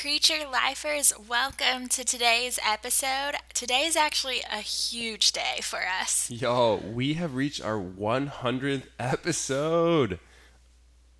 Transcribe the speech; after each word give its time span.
creature 0.00 0.48
lifers, 0.50 1.12
welcome 1.28 1.86
to 1.86 2.02
today's 2.02 2.58
episode. 2.66 3.32
Today 3.52 3.82
is 3.82 3.96
actually 3.96 4.40
a 4.50 4.60
huge 4.60 5.30
day 5.32 5.58
for 5.60 5.80
us. 6.00 6.30
Yo, 6.30 6.76
we 6.76 7.12
have 7.14 7.34
reached 7.34 7.62
our 7.62 7.78
100th 7.78 8.84
episode. 8.98 10.18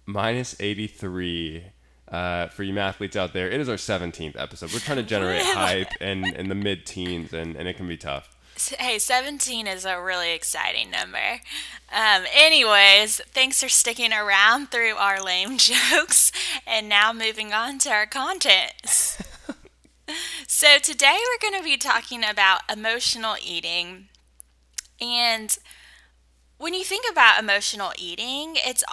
Minus 0.07 0.57
83. 0.59 1.65
Uh, 2.09 2.49
for 2.49 2.63
you 2.63 2.73
mathletes 2.73 3.17
out 3.17 3.35
there, 3.35 3.51
it 3.51 3.61
is 3.61 3.69
our 3.69 3.77
17th 3.77 4.41
episode. 4.41 4.73
We're 4.73 4.79
trying 4.79 4.97
to 4.97 5.03
generate 5.03 5.43
hype 5.45 6.01
in, 6.01 6.25
in 6.35 6.49
the 6.49 6.55
mid 6.55 6.87
teens, 6.87 7.35
and, 7.35 7.57
and 7.57 7.69
it 7.69 7.77
can 7.77 7.87
be 7.87 7.99
tough. 7.99 8.35
Hey, 8.69 8.99
17 8.99 9.67
is 9.67 9.87
a 9.87 10.01
really 10.01 10.33
exciting 10.33 10.91
number. 10.91 11.41
Um, 11.91 12.25
anyways, 12.33 13.23
thanks 13.33 13.63
for 13.63 13.71
sticking 13.71 14.13
around 14.13 14.71
through 14.71 14.97
our 14.97 15.23
lame 15.23 15.57
jokes. 15.59 16.31
And 16.67 16.89
now 16.89 17.13
moving 17.13 17.55
on 17.55 17.79
to 17.81 17.91
our 17.91 18.07
content. 18.07 18.75
so, 20.47 20.79
today 20.79 21.17
we're 21.19 21.51
going 21.51 21.59
to 21.59 21.65
be 21.65 21.79
talking 21.79 22.23
about 22.23 22.61
emotional 22.71 23.37
eating. 23.43 24.09
And 25.01 25.57
when 26.59 26.75
you 26.75 26.85
think 26.85 27.07
about 27.11 27.43
emotional 27.43 27.93
eating, 27.99 28.57
it's 28.57 28.85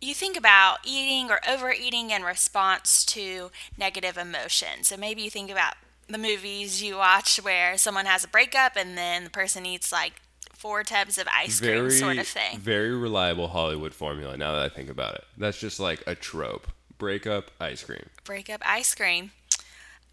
you 0.00 0.14
think 0.14 0.36
about 0.36 0.78
eating 0.84 1.30
or 1.30 1.40
overeating 1.48 2.10
in 2.10 2.22
response 2.22 3.04
to 3.06 3.50
negative 3.78 4.18
emotions. 4.18 4.88
So 4.88 4.96
maybe 4.96 5.22
you 5.22 5.30
think 5.30 5.50
about 5.50 5.74
the 6.08 6.18
movies 6.18 6.82
you 6.82 6.96
watch 6.96 7.38
where 7.42 7.76
someone 7.76 8.06
has 8.06 8.24
a 8.24 8.28
breakup 8.28 8.76
and 8.76 8.96
then 8.96 9.24
the 9.24 9.30
person 9.30 9.66
eats 9.66 9.92
like 9.92 10.20
four 10.54 10.82
tubs 10.82 11.18
of 11.18 11.26
ice 11.32 11.60
very, 11.60 11.80
cream 11.80 11.90
sort 11.90 12.18
of 12.18 12.26
thing. 12.26 12.58
Very 12.58 12.96
reliable 12.96 13.48
Hollywood 13.48 13.94
formula 13.94 14.36
now 14.36 14.52
that 14.52 14.62
I 14.62 14.68
think 14.68 14.88
about 14.88 15.14
it. 15.16 15.24
That's 15.36 15.58
just 15.58 15.78
like 15.80 16.02
a 16.06 16.14
trope. 16.14 16.68
Breakup 16.98 17.50
ice 17.60 17.82
cream. 17.82 18.06
Breakup 18.24 18.62
ice 18.64 18.94
cream. 18.94 19.32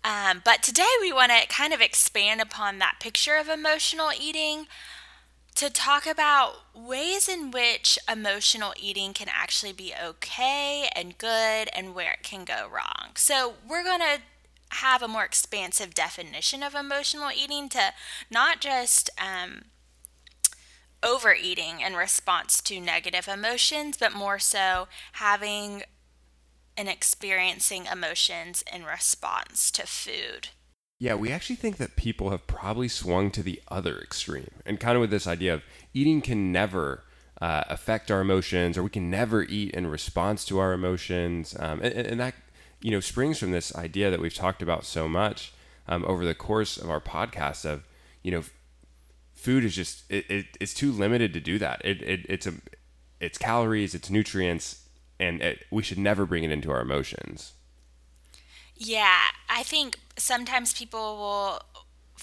Um, 0.04 0.42
but 0.44 0.62
today 0.62 0.90
we 1.00 1.14
want 1.14 1.32
to 1.32 1.48
kind 1.48 1.74
of 1.74 1.80
expand 1.80 2.42
upon 2.42 2.80
that 2.80 2.98
picture 3.00 3.38
of 3.38 3.48
emotional 3.48 4.10
eating 4.20 4.68
to 5.56 5.70
talk 5.70 6.06
about 6.06 6.56
ways 6.74 7.30
in 7.30 7.52
which 7.52 7.98
emotional 8.12 8.74
eating 8.78 9.14
can 9.14 9.28
actually 9.32 9.72
be 9.72 9.94
okay 10.04 10.90
and 10.96 11.18
good 11.18 11.70
and 11.74 11.96
where 11.96 12.14
it 12.14 12.24
can 12.24 12.44
go 12.44 12.68
wrong. 12.74 13.12
So, 13.16 13.54
we're 13.68 13.84
going 13.84 14.00
to 14.00 14.18
have 14.76 15.02
a 15.02 15.08
more 15.08 15.24
expansive 15.24 15.94
definition 15.94 16.64
of 16.64 16.76
emotional 16.76 17.30
eating 17.32 17.70
to 17.70 17.94
not 18.30 18.60
just 18.60 19.10
um, 19.20 19.66
overeating 21.04 21.82
in 21.82 21.96
response 21.96 22.62
to 22.62 22.80
negative 22.80 23.28
emotions, 23.28 23.98
but 23.98 24.14
more 24.14 24.40
so 24.40 24.88
having 25.14 25.84
and 26.76 26.90
experiencing 26.90 27.86
emotions 27.86 28.64
in 28.74 28.84
response 28.84 29.70
to 29.72 29.86
food. 29.86 30.50
Yeah, 31.00 31.16
we 31.16 31.32
actually 31.32 31.58
think 31.58 31.78
that 31.78 31.96
people 31.96 32.30
have 32.30 32.48
probably 32.48 32.88
swung 32.88 33.30
to 33.32 33.44
the 33.44 33.62
other 33.68 34.00
extreme, 34.00 34.52
and 34.66 34.80
kind 34.80 34.96
of 34.96 35.02
with 35.02 35.10
this 35.10 35.28
idea 35.28 35.54
of 35.54 35.64
eating 35.94 36.22
can 36.22 36.52
never 36.52 37.04
uh, 37.42 37.64
affect 37.68 38.10
our 38.10 38.22
emotions, 38.22 38.78
or 38.78 38.84
we 38.84 38.90
can 38.90 39.10
never 39.10 39.44
eat 39.44 39.72
in 39.72 39.88
response 39.88 40.46
to 40.46 40.60
our 40.60 40.72
emotions, 40.72 41.56
um, 41.60 41.82
and, 41.82 41.94
and, 41.94 42.20
that 42.20 42.36
you 42.84 42.92
know 42.92 43.00
springs 43.00 43.40
from 43.40 43.52
this 43.52 43.76
idea 43.76 44.12
that 44.12 44.20
we've 44.20 44.36
talked 44.36 44.62
about 44.62 44.86
so 44.86 45.08
much 45.08 45.54
um, 45.88 46.06
over 46.06 46.24
the 46.24 46.36
course 46.36 46.78
of 46.78 46.90
our 46.90 47.02
podcast 47.02 47.66
of 47.66 47.84
you 48.22 48.32
know 48.32 48.44
food 49.34 49.64
is 49.64 49.76
just 49.76 50.10
it, 50.10 50.30
it 50.30 50.46
it's 50.62 50.74
too 50.74 50.92
limited 50.92 51.34
to 51.34 51.40
do 51.42 51.60
that. 51.60 51.82
It, 51.84 52.02
it 52.02 52.26
it's 52.30 52.48
a 52.48 52.54
it's 53.20 53.38
calories, 53.38 53.94
it's 53.94 54.10
nutrients, 54.10 54.88
and 55.20 55.42
it, 55.42 55.66
we 55.72 55.84
should 55.84 55.98
never 55.98 56.26
bring 56.26 56.44
it 56.44 56.52
into 56.52 56.72
our 56.72 56.82
emotions. 56.82 57.54
Yeah, 58.76 59.20
I 59.50 59.64
think 59.64 60.00
sometimes 60.18 60.74
people 60.74 61.18
will 61.18 61.62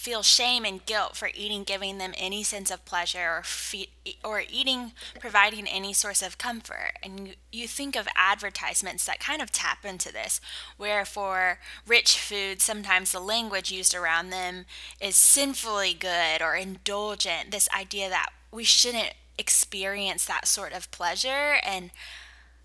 feel 0.01 0.23
shame 0.23 0.65
and 0.65 0.87
guilt 0.87 1.15
for 1.15 1.29
eating 1.35 1.63
giving 1.63 1.99
them 1.99 2.15
any 2.17 2.43
sense 2.43 2.71
of 2.71 2.83
pleasure 2.87 3.37
or 3.37 3.43
fe- 3.45 3.91
or 4.25 4.43
eating 4.51 4.93
providing 5.19 5.67
any 5.67 5.93
source 5.93 6.23
of 6.23 6.39
comfort. 6.39 6.93
And 7.03 7.29
you, 7.29 7.35
you 7.53 7.69
think 7.69 7.97
of 7.97 8.09
advertisements 8.17 9.05
that 9.05 9.21
kind 9.21 9.43
of 9.43 9.53
tap 9.53 9.85
into 9.85 10.11
this 10.11 10.41
where 10.79 11.05
for 11.05 11.59
rich 11.87 12.19
foods 12.19 12.65
sometimes 12.65 13.13
the 13.13 13.21
language 13.21 13.71
used 13.71 13.95
around 13.95 14.31
them 14.31 14.65
is 15.03 15.17
sinfully 15.17 15.93
good 15.93 16.41
or 16.41 16.57
indulgent 16.57 17.51
this 17.51 17.69
idea 17.79 18.09
that 18.09 18.31
we 18.51 18.65
shouldn't 18.65 19.13
experience 19.37 20.25
that 20.25 20.49
sort 20.49 20.73
of 20.73 20.91
pleasure. 20.91 21.57
And 21.63 21.91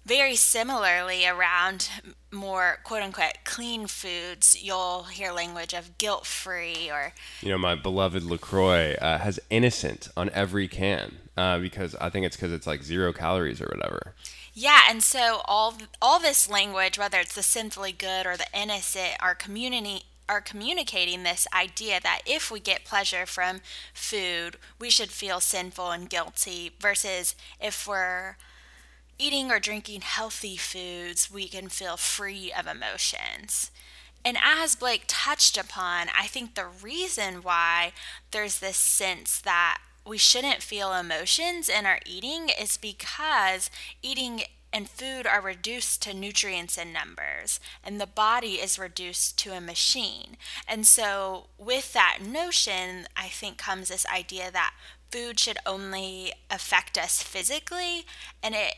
very 0.05 0.35
similarly, 0.35 1.25
around 1.25 1.89
more 2.31 2.79
quote 2.83 3.01
unquote 3.01 3.39
clean 3.43 3.87
foods, 3.87 4.61
you'll 4.61 5.03
hear 5.03 5.31
language 5.31 5.73
of 5.73 5.97
guilt 5.97 6.25
free 6.25 6.89
or. 6.91 7.13
You 7.41 7.49
know, 7.49 7.57
my 7.57 7.75
beloved 7.75 8.23
LaCroix 8.23 8.93
uh, 9.01 9.17
has 9.17 9.39
innocent 9.49 10.09
on 10.15 10.29
every 10.29 10.67
can 10.67 11.17
uh, 11.35 11.59
because 11.59 11.95
I 11.95 12.09
think 12.09 12.25
it's 12.25 12.35
because 12.35 12.51
it's 12.51 12.67
like 12.67 12.83
zero 12.83 13.13
calories 13.13 13.61
or 13.61 13.65
whatever. 13.65 14.13
Yeah, 14.53 14.81
and 14.89 15.03
so 15.03 15.41
all 15.45 15.75
all 16.01 16.19
this 16.19 16.49
language, 16.49 16.97
whether 16.97 17.19
it's 17.19 17.35
the 17.35 17.43
sinfully 17.43 17.91
good 17.91 18.25
or 18.25 18.37
the 18.37 18.47
innocent, 18.53 19.13
our 19.19 19.35
community 19.35 20.03
are 20.27 20.41
communicating 20.41 21.23
this 21.23 21.47
idea 21.53 21.99
that 22.01 22.21
if 22.25 22.49
we 22.49 22.59
get 22.59 22.83
pleasure 22.83 23.25
from 23.25 23.61
food, 23.93 24.57
we 24.79 24.89
should 24.89 25.11
feel 25.11 25.39
sinful 25.39 25.91
and 25.91 26.09
guilty 26.09 26.71
versus 26.79 27.35
if 27.59 27.87
we're 27.87 28.37
eating 29.17 29.51
or 29.51 29.59
drinking 29.59 30.01
healthy 30.01 30.57
foods, 30.57 31.31
we 31.31 31.47
can 31.47 31.69
feel 31.69 31.97
free 31.97 32.51
of 32.51 32.67
emotions. 32.67 33.71
And 34.23 34.37
as 34.43 34.75
Blake 34.75 35.03
touched 35.07 35.57
upon, 35.57 36.07
I 36.17 36.25
think 36.25 36.55
the 36.55 36.65
reason 36.65 37.43
why 37.43 37.93
there's 38.31 38.59
this 38.59 38.77
sense 38.77 39.39
that 39.41 39.79
we 40.05 40.17
shouldn't 40.17 40.63
feel 40.63 40.93
emotions 40.93 41.69
in 41.69 41.85
our 41.85 41.99
eating 42.05 42.49
is 42.49 42.77
because 42.77 43.69
eating 44.01 44.43
and 44.73 44.89
food 44.89 45.25
are 45.25 45.39
reduced 45.39 46.01
to 46.01 46.13
nutrients 46.13 46.77
and 46.77 46.91
numbers, 46.91 47.61
and 47.81 47.99
the 48.01 48.05
body 48.05 48.55
is 48.55 48.77
reduced 48.77 49.37
to 49.39 49.53
a 49.53 49.61
machine. 49.61 50.35
And 50.67 50.85
so, 50.85 51.45
with 51.57 51.93
that 51.93 52.17
notion, 52.21 53.07
I 53.15 53.27
think 53.29 53.57
comes 53.57 53.87
this 53.87 54.05
idea 54.07 54.51
that 54.51 54.73
food 55.09 55.39
should 55.39 55.57
only 55.65 56.33
affect 56.51 56.97
us 56.97 57.23
physically, 57.23 58.05
and 58.43 58.53
it 58.53 58.75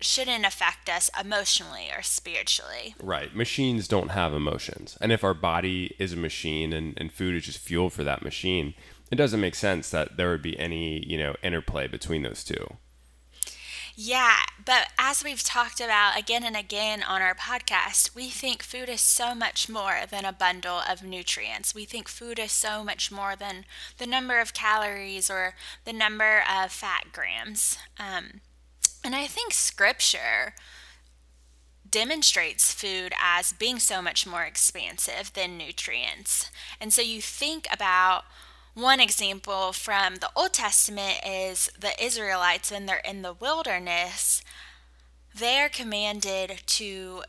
shouldn't 0.00 0.44
affect 0.44 0.88
us 0.88 1.10
emotionally 1.18 1.88
or 1.94 2.02
spiritually. 2.02 2.94
Right. 3.02 3.34
Machines 3.34 3.88
don't 3.88 4.10
have 4.10 4.34
emotions. 4.34 4.98
And 5.00 5.12
if 5.12 5.24
our 5.24 5.34
body 5.34 5.94
is 5.98 6.12
a 6.12 6.16
machine 6.16 6.72
and, 6.72 6.94
and 6.96 7.12
food 7.12 7.34
is 7.34 7.44
just 7.44 7.58
fuel 7.58 7.90
for 7.90 8.04
that 8.04 8.22
machine, 8.22 8.74
it 9.10 9.16
doesn't 9.16 9.40
make 9.40 9.54
sense 9.54 9.90
that 9.90 10.16
there 10.16 10.30
would 10.30 10.42
be 10.42 10.58
any, 10.58 11.04
you 11.06 11.18
know, 11.18 11.34
interplay 11.42 11.86
between 11.86 12.22
those 12.22 12.44
two. 12.44 12.76
Yeah, 13.98 14.36
but 14.62 14.88
as 14.98 15.24
we've 15.24 15.42
talked 15.42 15.80
about 15.80 16.18
again 16.18 16.44
and 16.44 16.54
again 16.54 17.02
on 17.02 17.22
our 17.22 17.34
podcast, 17.34 18.14
we 18.14 18.28
think 18.28 18.62
food 18.62 18.90
is 18.90 19.00
so 19.00 19.34
much 19.34 19.70
more 19.70 20.00
than 20.10 20.26
a 20.26 20.34
bundle 20.34 20.82
of 20.86 21.02
nutrients. 21.02 21.74
We 21.74 21.86
think 21.86 22.06
food 22.06 22.38
is 22.38 22.52
so 22.52 22.84
much 22.84 23.10
more 23.10 23.34
than 23.36 23.64
the 23.96 24.06
number 24.06 24.38
of 24.38 24.52
calories 24.52 25.30
or 25.30 25.54
the 25.86 25.94
number 25.94 26.40
of 26.40 26.72
fat 26.72 27.06
grams. 27.12 27.78
Um, 27.98 28.42
and 29.06 29.14
I 29.14 29.26
think 29.26 29.54
scripture 29.54 30.54
demonstrates 31.88 32.74
food 32.74 33.14
as 33.22 33.52
being 33.52 33.78
so 33.78 34.02
much 34.02 34.26
more 34.26 34.42
expansive 34.42 35.32
than 35.32 35.56
nutrients. 35.56 36.50
And 36.80 36.92
so 36.92 37.00
you 37.00 37.22
think 37.22 37.68
about 37.72 38.24
one 38.74 39.00
example 39.00 39.72
from 39.72 40.16
the 40.16 40.28
Old 40.36 40.52
Testament 40.52 41.20
is 41.24 41.70
the 41.78 41.92
Israelites 42.02 42.70
when 42.70 42.86
they're 42.86 42.96
in 42.98 43.22
the 43.22 43.32
wilderness, 43.32 44.42
they're 45.34 45.68
commanded 45.68 46.62
to 46.66 47.22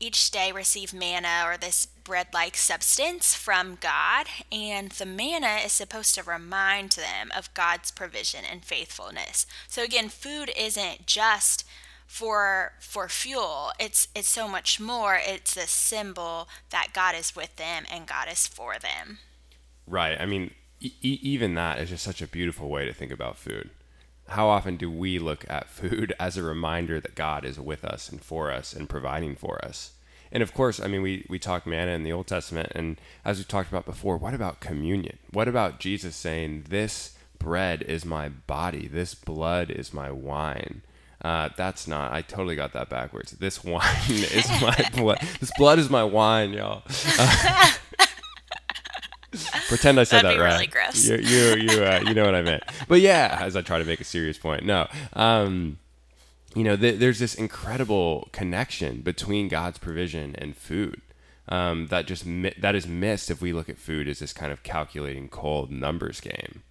each 0.00 0.30
day 0.30 0.52
receive 0.52 0.94
manna 0.94 1.42
or 1.44 1.56
this 1.56 1.88
bread 2.08 2.28
like 2.32 2.56
substance 2.56 3.34
from 3.34 3.76
God, 3.80 4.26
and 4.50 4.90
the 4.92 5.04
manna 5.04 5.58
is 5.62 5.72
supposed 5.72 6.14
to 6.14 6.22
remind 6.22 6.92
them 6.92 7.30
of 7.36 7.52
God's 7.52 7.90
provision 7.90 8.40
and 8.50 8.64
faithfulness. 8.64 9.46
So 9.68 9.82
again, 9.82 10.08
food 10.08 10.50
isn't 10.56 11.04
just 11.06 11.64
for 12.06 12.72
for 12.80 13.10
fuel. 13.10 13.72
It's 13.78 14.08
it's 14.14 14.30
so 14.30 14.48
much 14.48 14.80
more. 14.80 15.20
It's 15.22 15.54
a 15.56 15.66
symbol 15.66 16.48
that 16.70 16.94
God 16.94 17.14
is 17.14 17.36
with 17.36 17.54
them 17.56 17.84
and 17.92 18.06
God 18.06 18.28
is 18.32 18.46
for 18.46 18.76
them. 18.78 19.18
Right. 19.86 20.18
I 20.18 20.24
mean, 20.24 20.52
e- 20.80 20.94
even 21.02 21.54
that 21.54 21.78
is 21.78 21.90
just 21.90 22.04
such 22.04 22.22
a 22.22 22.26
beautiful 22.26 22.70
way 22.70 22.86
to 22.86 22.94
think 22.94 23.12
about 23.12 23.36
food. 23.36 23.68
How 24.28 24.48
often 24.48 24.76
do 24.76 24.90
we 24.90 25.18
look 25.18 25.44
at 25.48 25.68
food 25.68 26.14
as 26.20 26.38
a 26.38 26.42
reminder 26.42 27.00
that 27.00 27.14
God 27.14 27.44
is 27.44 27.60
with 27.60 27.84
us 27.84 28.08
and 28.08 28.22
for 28.22 28.50
us 28.50 28.72
and 28.72 28.88
providing 28.88 29.36
for 29.36 29.62
us? 29.62 29.92
And 30.30 30.42
of 30.42 30.52
course, 30.54 30.80
I 30.80 30.86
mean, 30.86 31.02
we, 31.02 31.26
we 31.28 31.38
talk 31.38 31.66
manna 31.66 31.92
in 31.92 32.04
the 32.04 32.12
Old 32.12 32.26
Testament, 32.26 32.72
and 32.74 33.00
as 33.24 33.38
we 33.38 33.44
talked 33.44 33.70
about 33.70 33.86
before, 33.86 34.16
what 34.16 34.34
about 34.34 34.60
communion? 34.60 35.18
What 35.32 35.48
about 35.48 35.80
Jesus 35.80 36.16
saying, 36.16 36.66
This 36.68 37.16
bread 37.38 37.82
is 37.82 38.04
my 38.04 38.28
body, 38.28 38.86
this 38.86 39.14
blood 39.14 39.70
is 39.70 39.92
my 39.92 40.10
wine? 40.10 40.82
Uh, 41.20 41.48
that's 41.56 41.88
not. 41.88 42.12
I 42.12 42.22
totally 42.22 42.54
got 42.54 42.72
that 42.74 42.88
backwards. 42.88 43.32
This 43.32 43.64
wine 43.64 43.82
is 44.08 44.48
my 44.60 44.90
blood. 44.94 45.18
This 45.40 45.50
blood 45.56 45.78
is 45.78 45.90
my 45.90 46.04
wine, 46.04 46.52
y'all. 46.52 46.82
Uh, 47.18 47.72
pretend 49.68 49.98
I 49.98 50.04
said 50.04 50.24
That'd 50.24 50.38
that 50.38 50.42
right. 50.42 50.52
really 50.52 50.66
gross. 50.68 51.06
You 51.06 51.16
you 51.16 51.56
you, 51.56 51.82
uh, 51.84 52.04
you 52.06 52.14
know 52.14 52.24
what 52.24 52.34
I 52.34 52.42
meant. 52.42 52.62
But 52.86 53.00
yeah, 53.00 53.38
as 53.40 53.56
I 53.56 53.62
try 53.62 53.78
to 53.78 53.84
make 53.84 54.00
a 54.00 54.04
serious 54.04 54.38
point. 54.38 54.64
No. 54.64 54.86
Um, 55.14 55.78
you 56.54 56.64
know, 56.64 56.76
th- 56.76 56.98
there's 56.98 57.18
this 57.18 57.34
incredible 57.34 58.28
connection 58.32 59.00
between 59.02 59.48
God's 59.48 59.78
provision 59.78 60.34
and 60.36 60.56
food 60.56 61.00
um, 61.48 61.86
that 61.88 62.06
just 62.06 62.26
mi- 62.26 62.54
that 62.58 62.74
is 62.74 62.86
missed 62.86 63.30
if 63.30 63.40
we 63.40 63.52
look 63.52 63.68
at 63.68 63.78
food 63.78 64.08
as 64.08 64.18
this 64.18 64.32
kind 64.32 64.52
of 64.52 64.62
calculating 64.62 65.28
cold 65.28 65.70
numbers 65.70 66.20
game. 66.20 66.62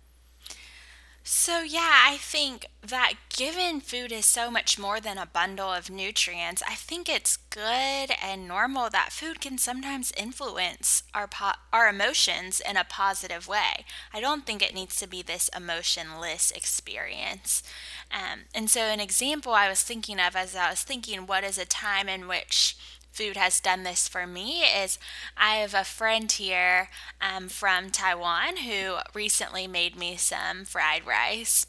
So, 1.29 1.59
yeah, 1.59 2.05
I 2.05 2.15
think 2.15 2.67
that 2.81 3.15
given 3.27 3.81
food 3.81 4.13
is 4.13 4.25
so 4.25 4.49
much 4.49 4.79
more 4.79 5.01
than 5.01 5.17
a 5.17 5.25
bundle 5.25 5.73
of 5.73 5.89
nutrients, 5.89 6.63
I 6.65 6.75
think 6.75 7.09
it's 7.09 7.35
good 7.35 8.11
and 8.23 8.47
normal 8.47 8.89
that 8.91 9.11
food 9.11 9.41
can 9.41 9.57
sometimes 9.57 10.13
influence 10.15 11.03
our 11.13 11.27
po- 11.27 11.59
our 11.73 11.89
emotions 11.89 12.61
in 12.61 12.77
a 12.77 12.85
positive 12.85 13.45
way. 13.45 13.83
I 14.13 14.21
don't 14.21 14.45
think 14.45 14.61
it 14.61 14.73
needs 14.73 14.95
to 15.01 15.07
be 15.07 15.21
this 15.21 15.49
emotionless 15.53 16.49
experience. 16.51 17.61
Um, 18.09 18.45
and 18.55 18.69
so, 18.69 18.83
an 18.83 19.01
example 19.01 19.51
I 19.51 19.67
was 19.67 19.83
thinking 19.83 20.21
of 20.21 20.33
as 20.33 20.55
I 20.55 20.69
was 20.69 20.83
thinking, 20.83 21.27
what 21.27 21.43
is 21.43 21.57
a 21.57 21.65
time 21.65 22.07
in 22.07 22.29
which 22.29 22.77
food 23.17 23.35
has 23.35 23.59
done 23.59 23.81
this 23.81 24.07
for 24.07 24.27
me 24.27 24.61
is 24.61 24.99
I 25.35 25.55
have 25.55 25.73
a 25.73 25.83
friend 25.83 26.31
here 26.31 26.89
um, 27.19 27.49
from 27.49 27.89
Taiwan 27.89 28.57
who 28.57 28.97
recently 29.15 29.67
made 29.67 29.95
me 29.95 30.17
some 30.17 30.65
fried 30.65 31.05
rice. 31.05 31.65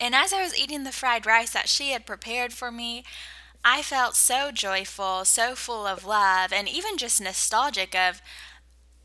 And 0.00 0.14
as 0.14 0.32
I 0.32 0.42
was 0.42 0.58
eating 0.58 0.84
the 0.84 0.92
fried 0.92 1.26
rice 1.26 1.52
that 1.52 1.68
she 1.68 1.90
had 1.90 2.06
prepared 2.06 2.54
for 2.54 2.72
me, 2.72 3.04
I 3.62 3.82
felt 3.82 4.14
so 4.14 4.50
joyful, 4.50 5.26
so 5.26 5.54
full 5.54 5.86
of 5.86 6.06
love, 6.06 6.52
and 6.52 6.68
even 6.68 6.96
just 6.96 7.20
nostalgic 7.20 7.94
of 7.94 8.22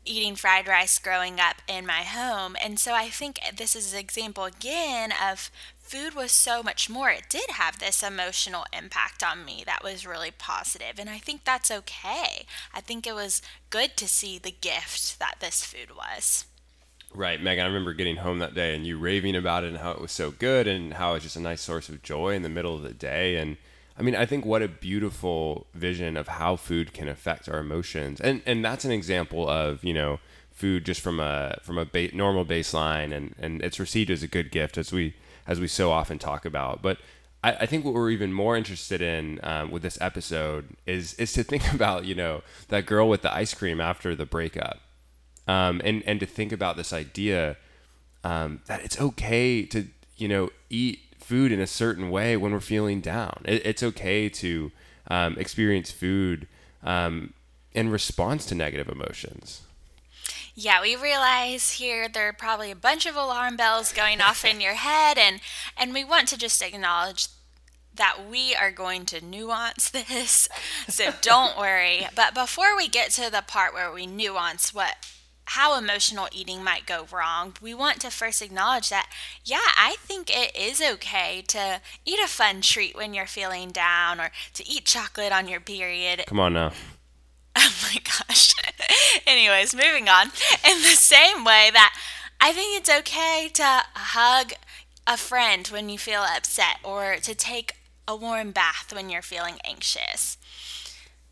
eating 0.04 0.36
fried 0.36 0.66
rice 0.66 0.98
growing 0.98 1.38
up 1.38 1.56
in 1.68 1.86
my 1.86 2.02
home. 2.02 2.56
And 2.62 2.78
so 2.78 2.94
I 2.94 3.08
think 3.08 3.38
this 3.56 3.76
is 3.76 3.92
an 3.92 3.98
example 3.98 4.44
again 4.44 5.12
of 5.12 5.50
food 5.92 6.14
was 6.14 6.32
so 6.32 6.62
much 6.62 6.88
more. 6.88 7.10
It 7.10 7.28
did 7.28 7.50
have 7.50 7.78
this 7.78 8.02
emotional 8.02 8.64
impact 8.72 9.22
on 9.22 9.44
me 9.44 9.62
that 9.66 9.84
was 9.84 10.06
really 10.06 10.30
positive, 10.30 10.98
and 10.98 11.10
I 11.10 11.18
think 11.18 11.44
that's 11.44 11.70
okay. 11.70 12.46
I 12.72 12.80
think 12.80 13.06
it 13.06 13.14
was 13.14 13.42
good 13.68 13.98
to 13.98 14.08
see 14.08 14.38
the 14.38 14.50
gift 14.50 15.18
that 15.18 15.36
this 15.40 15.62
food 15.62 15.94
was. 15.94 16.46
Right, 17.14 17.42
Megan. 17.42 17.64
I 17.64 17.68
remember 17.68 17.92
getting 17.92 18.16
home 18.16 18.38
that 18.38 18.54
day 18.54 18.74
and 18.74 18.86
you 18.86 18.96
raving 18.96 19.36
about 19.36 19.64
it 19.64 19.68
and 19.68 19.76
how 19.76 19.90
it 19.90 20.00
was 20.00 20.12
so 20.12 20.30
good 20.30 20.66
and 20.66 20.94
how 20.94 21.12
it's 21.12 21.24
just 21.24 21.36
a 21.36 21.40
nice 21.40 21.60
source 21.60 21.90
of 21.90 22.02
joy 22.02 22.34
in 22.34 22.40
the 22.40 22.48
middle 22.48 22.74
of 22.74 22.82
the 22.82 22.94
day. 22.94 23.36
And 23.36 23.58
I 23.98 24.00
mean, 24.00 24.16
I 24.16 24.24
think 24.24 24.46
what 24.46 24.62
a 24.62 24.68
beautiful 24.68 25.66
vision 25.74 26.16
of 26.16 26.26
how 26.26 26.56
food 26.56 26.94
can 26.94 27.06
affect 27.06 27.50
our 27.50 27.58
emotions. 27.58 28.18
And 28.18 28.40
and 28.46 28.64
that's 28.64 28.86
an 28.86 28.92
example 28.92 29.46
of 29.46 29.84
you 29.84 29.92
know 29.92 30.20
food 30.52 30.86
just 30.86 31.02
from 31.02 31.20
a 31.20 31.58
from 31.62 31.76
a 31.76 31.84
ba- 31.84 32.16
normal 32.16 32.46
baseline 32.46 33.14
and 33.14 33.34
and 33.38 33.60
it's 33.60 33.78
received 33.78 34.10
as 34.10 34.22
a 34.22 34.28
good 34.28 34.50
gift 34.50 34.78
as 34.78 34.90
we 34.90 35.14
as 35.46 35.60
we 35.60 35.68
so 35.68 35.90
often 35.90 36.18
talk 36.18 36.44
about. 36.44 36.82
But 36.82 36.98
I, 37.42 37.52
I 37.52 37.66
think 37.66 37.84
what 37.84 37.94
we're 37.94 38.10
even 38.10 38.32
more 38.32 38.56
interested 38.56 39.02
in 39.02 39.40
um, 39.42 39.70
with 39.70 39.82
this 39.82 39.98
episode 40.00 40.70
is 40.86 41.14
is 41.14 41.32
to 41.34 41.42
think 41.42 41.72
about 41.74 42.04
you 42.04 42.14
know 42.14 42.42
that 42.68 42.86
girl 42.86 43.08
with 43.08 43.22
the 43.22 43.32
ice 43.32 43.54
cream 43.54 43.80
after 43.80 44.14
the 44.14 44.26
breakup, 44.26 44.80
um, 45.46 45.80
and 45.84 46.02
and 46.04 46.20
to 46.20 46.26
think 46.26 46.52
about 46.52 46.76
this 46.76 46.92
idea 46.92 47.56
um, 48.24 48.60
that 48.66 48.82
it's 48.84 49.00
okay 49.00 49.64
to 49.66 49.88
you 50.16 50.28
know 50.28 50.50
eat 50.70 51.00
food 51.18 51.52
in 51.52 51.60
a 51.60 51.66
certain 51.66 52.10
way 52.10 52.36
when 52.36 52.52
we're 52.52 52.60
feeling 52.60 53.00
down. 53.00 53.42
It, 53.44 53.64
it's 53.64 53.82
okay 53.82 54.28
to 54.28 54.72
um, 55.08 55.36
experience 55.38 55.90
food 55.90 56.46
um, 56.82 57.32
in 57.72 57.90
response 57.90 58.44
to 58.46 58.54
negative 58.54 58.88
emotions. 58.88 59.62
Yeah, 60.54 60.80
we 60.82 60.96
realize 60.96 61.72
here 61.72 62.08
there 62.08 62.28
are 62.28 62.32
probably 62.32 62.70
a 62.70 62.76
bunch 62.76 63.06
of 63.06 63.16
alarm 63.16 63.56
bells 63.56 63.92
going 63.92 64.20
off 64.20 64.44
in 64.44 64.60
your 64.60 64.74
head 64.88 65.18
and 65.18 65.40
and 65.76 65.92
we 65.92 66.04
want 66.04 66.28
to 66.28 66.38
just 66.38 66.62
acknowledge 66.62 67.28
that 67.94 68.26
we 68.28 68.54
are 68.54 68.70
going 68.70 69.04
to 69.06 69.24
nuance 69.24 69.90
this. 70.08 70.48
So 70.88 71.12
don't 71.20 71.58
worry. 71.58 72.08
But 72.14 72.34
before 72.34 72.76
we 72.76 72.88
get 72.88 73.10
to 73.12 73.30
the 73.30 73.42
part 73.46 73.74
where 73.74 73.92
we 73.92 74.06
nuance 74.06 74.72
what 74.74 74.96
how 75.44 75.76
emotional 75.76 76.28
eating 76.32 76.62
might 76.62 76.86
go 76.86 77.06
wrong, 77.12 77.54
we 77.60 77.74
want 77.74 78.00
to 78.00 78.10
first 78.10 78.40
acknowledge 78.40 78.88
that, 78.88 79.08
yeah, 79.44 79.58
I 79.76 79.96
think 79.98 80.30
it 80.30 80.56
is 80.56 80.80
okay 80.80 81.42
to 81.48 81.80
eat 82.04 82.18
a 82.24 82.28
fun 82.28 82.60
treat 82.60 82.96
when 82.96 83.12
you're 83.12 83.26
feeling 83.26 83.70
down 83.70 84.20
or 84.20 84.30
to 84.54 84.66
eat 84.66 84.84
chocolate 84.84 85.32
on 85.32 85.48
your 85.48 85.60
period. 85.60 86.24
Come 86.26 86.40
on 86.40 86.54
now. 86.54 86.72
Oh 87.84 87.94
my 87.94 88.00
gosh. 88.00 88.54
Anyways, 89.26 89.74
moving 89.74 90.08
on. 90.08 90.26
In 90.68 90.82
the 90.82 90.96
same 90.96 91.44
way 91.44 91.70
that 91.72 91.94
I 92.40 92.52
think 92.52 92.76
it's 92.76 92.90
okay 92.90 93.50
to 93.54 93.82
hug 93.94 94.52
a 95.06 95.16
friend 95.16 95.66
when 95.68 95.88
you 95.88 95.98
feel 95.98 96.22
upset 96.22 96.78
or 96.82 97.16
to 97.22 97.34
take 97.34 97.74
a 98.08 98.16
warm 98.16 98.50
bath 98.50 98.92
when 98.92 99.10
you're 99.10 99.22
feeling 99.22 99.56
anxious. 99.64 100.38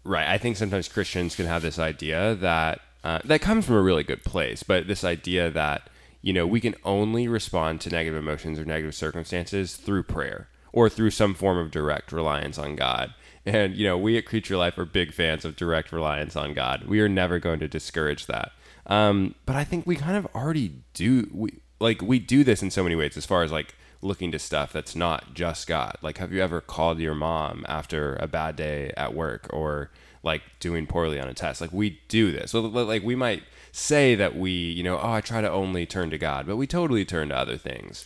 Right. 0.05 0.29
I 0.29 0.39
think 0.39 0.57
sometimes 0.57 0.89
Christians 0.89 1.35
can 1.35 1.47
have 1.47 1.63
this 1.63 1.79
idea 1.79 2.35
that 2.37 2.81
uh, 3.03 3.21
that 3.25 3.41
comes 3.41 3.67
from 3.67 3.77
a 3.77 3.83
really 3.83 4.05
good 4.05 4.25
place, 4.25 4.63
but 4.63 4.87
this 4.87 5.05
idea 5.05 5.51
that 5.51 5.89
you 6.23 6.33
know 6.33 6.47
we 6.47 6.61
can 6.61 6.75
only 6.85 7.27
respond 7.27 7.81
to 7.81 7.91
negative 7.91 8.19
emotions 8.19 8.59
or 8.59 8.65
negative 8.65 8.95
circumstances 8.95 9.77
through 9.77 10.05
prayer 10.05 10.49
or 10.73 10.89
through 10.89 11.11
some 11.11 11.35
form 11.35 11.59
of 11.59 11.71
direct 11.71 12.13
reliance 12.13 12.59
on 12.59 12.77
God. 12.77 13.15
And 13.47 13.75
you 13.77 13.87
know, 13.87 13.97
we 13.99 14.17
at 14.19 14.27
Creature 14.27 14.57
Life 14.57 14.79
are 14.79 14.85
big 14.85 15.13
fans 15.13 15.45
of 15.45 15.57
direct 15.57 15.93
reliance 15.93 16.37
on 16.37 16.55
God. 16.55 16.85
We 16.85 17.01
are 17.01 17.09
never 17.09 17.39
going 17.39 17.61
to 17.61 17.69
discourage 17.69 18.27
that. 18.27 18.53
Um, 18.87 19.35
but 19.47 19.57
I 19.57 19.65
think 19.65 19.87
we 19.87 19.97
kind 19.97 20.17
of 20.17 20.27
already 20.35 20.73
do. 20.95 21.29
We 21.33 21.61
like 21.79 22.03
we 22.03 22.19
do 22.19 22.45
this 22.45 22.63
in 22.63 22.71
so 22.71 22.83
many 22.83 22.97
ways, 22.97 23.17
as 23.17 23.27
far 23.27 23.43
as 23.43 23.53
like 23.53 23.75
looking 24.03 24.33
to 24.33 24.39
stuff 24.39 24.73
that's 24.73 24.97
not 24.97 25.35
just 25.35 25.67
God. 25.67 25.97
Like, 26.03 26.19
have 26.19 26.33
you 26.33 26.43
ever 26.43 26.61
called 26.61 26.99
your 26.99 27.15
mom 27.15 27.65
after 27.69 28.17
a 28.17 28.27
bad 28.27 28.57
day 28.57 28.93
at 28.97 29.15
work 29.15 29.47
or 29.51 29.91
like 30.23 30.43
doing 30.59 30.87
poorly 30.87 31.21
on 31.21 31.29
a 31.29 31.35
test? 31.35 31.61
Like, 31.61 31.73
we 31.73 32.01
do 32.09 32.33
this. 32.33 32.53
So, 32.53 32.61
like, 32.61 33.03
we 33.03 33.15
might 33.15 33.43
say 33.73 34.15
that 34.15 34.37
we, 34.37 34.51
you 34.51 34.83
know, 34.83 34.99
oh, 34.99 35.13
I 35.13 35.21
try 35.21 35.41
to 35.41 35.51
only 35.51 35.87
turn 35.87 36.11
to 36.11 36.19
God, 36.19 36.47
but 36.47 36.57
we 36.57 36.67
totally 36.67 37.05
turn 37.05 37.29
to 37.29 37.37
other 37.37 37.57
things. 37.57 38.05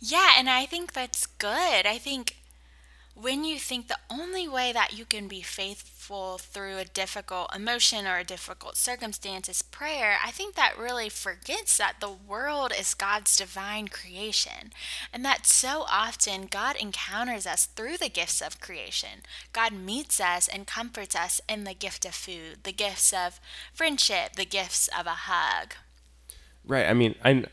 Yeah, 0.00 0.32
and 0.38 0.48
I 0.48 0.64
think 0.64 0.92
that's 0.92 1.26
good. 1.26 1.86
I 1.86 1.98
think 1.98 2.36
when 3.14 3.44
you 3.44 3.58
think 3.58 3.88
the 3.88 3.98
only 4.08 4.48
way 4.48 4.72
that 4.72 4.96
you 4.96 5.04
can 5.04 5.28
be 5.28 5.42
faithful 5.42 6.38
through 6.38 6.78
a 6.78 6.86
difficult 6.86 7.54
emotion 7.54 8.06
or 8.06 8.16
a 8.16 8.24
difficult 8.24 8.78
circumstance 8.78 9.46
is 9.46 9.60
prayer, 9.60 10.16
I 10.24 10.30
think 10.30 10.54
that 10.54 10.78
really 10.78 11.10
forgets 11.10 11.76
that 11.76 11.96
the 12.00 12.10
world 12.10 12.72
is 12.78 12.94
God's 12.94 13.36
divine 13.36 13.88
creation 13.88 14.72
and 15.12 15.22
that 15.24 15.44
so 15.44 15.84
often 15.90 16.46
God 16.46 16.76
encounters 16.76 17.46
us 17.46 17.66
through 17.66 17.98
the 17.98 18.08
gifts 18.08 18.40
of 18.40 18.60
creation. 18.60 19.20
God 19.52 19.74
meets 19.74 20.18
us 20.18 20.48
and 20.48 20.66
comforts 20.66 21.14
us 21.14 21.42
in 21.46 21.64
the 21.64 21.74
gift 21.74 22.06
of 22.06 22.14
food, 22.14 22.60
the 22.62 22.72
gifts 22.72 23.12
of 23.12 23.38
friendship, 23.74 24.36
the 24.36 24.46
gifts 24.46 24.88
of 24.98 25.06
a 25.06 25.26
hug. 25.28 25.74
Right. 26.64 26.86
I 26.86 26.94
mean, 26.94 27.16
I 27.22 27.44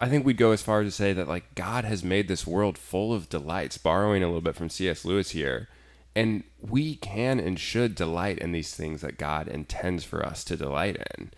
I 0.00 0.08
think 0.08 0.24
we'd 0.24 0.38
go 0.38 0.52
as 0.52 0.62
far 0.62 0.80
as 0.80 0.86
to 0.88 0.90
say 0.90 1.12
that 1.12 1.28
like 1.28 1.54
God 1.54 1.84
has 1.84 2.02
made 2.02 2.26
this 2.26 2.46
world 2.46 2.78
full 2.78 3.12
of 3.12 3.28
delights, 3.28 3.76
borrowing 3.76 4.22
a 4.22 4.26
little 4.26 4.40
bit 4.40 4.56
from 4.56 4.70
C.S. 4.70 5.04
Lewis 5.04 5.30
here. 5.30 5.68
And 6.16 6.42
we 6.58 6.96
can 6.96 7.38
and 7.38 7.60
should 7.60 7.94
delight 7.94 8.38
in 8.38 8.52
these 8.52 8.74
things 8.74 9.02
that 9.02 9.18
God 9.18 9.46
intends 9.46 10.02
for 10.02 10.24
us 10.24 10.42
to 10.44 10.56
delight 10.56 10.96
in. 11.16 11.30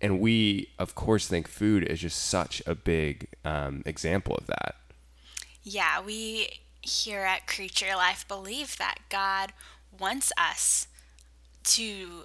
And 0.00 0.20
we, 0.20 0.70
of 0.78 0.94
course, 0.94 1.26
think 1.26 1.48
food 1.48 1.82
is 1.82 2.00
just 2.00 2.24
such 2.24 2.62
a 2.66 2.74
big 2.74 3.28
um, 3.44 3.82
example 3.84 4.36
of 4.36 4.46
that. 4.46 4.76
Yeah, 5.62 6.00
we 6.00 6.60
here 6.80 7.22
at 7.22 7.46
Creature 7.46 7.96
Life 7.96 8.26
believe 8.28 8.78
that 8.78 8.98
God 9.08 9.52
wants 9.98 10.32
us 10.38 10.86
to 11.64 12.24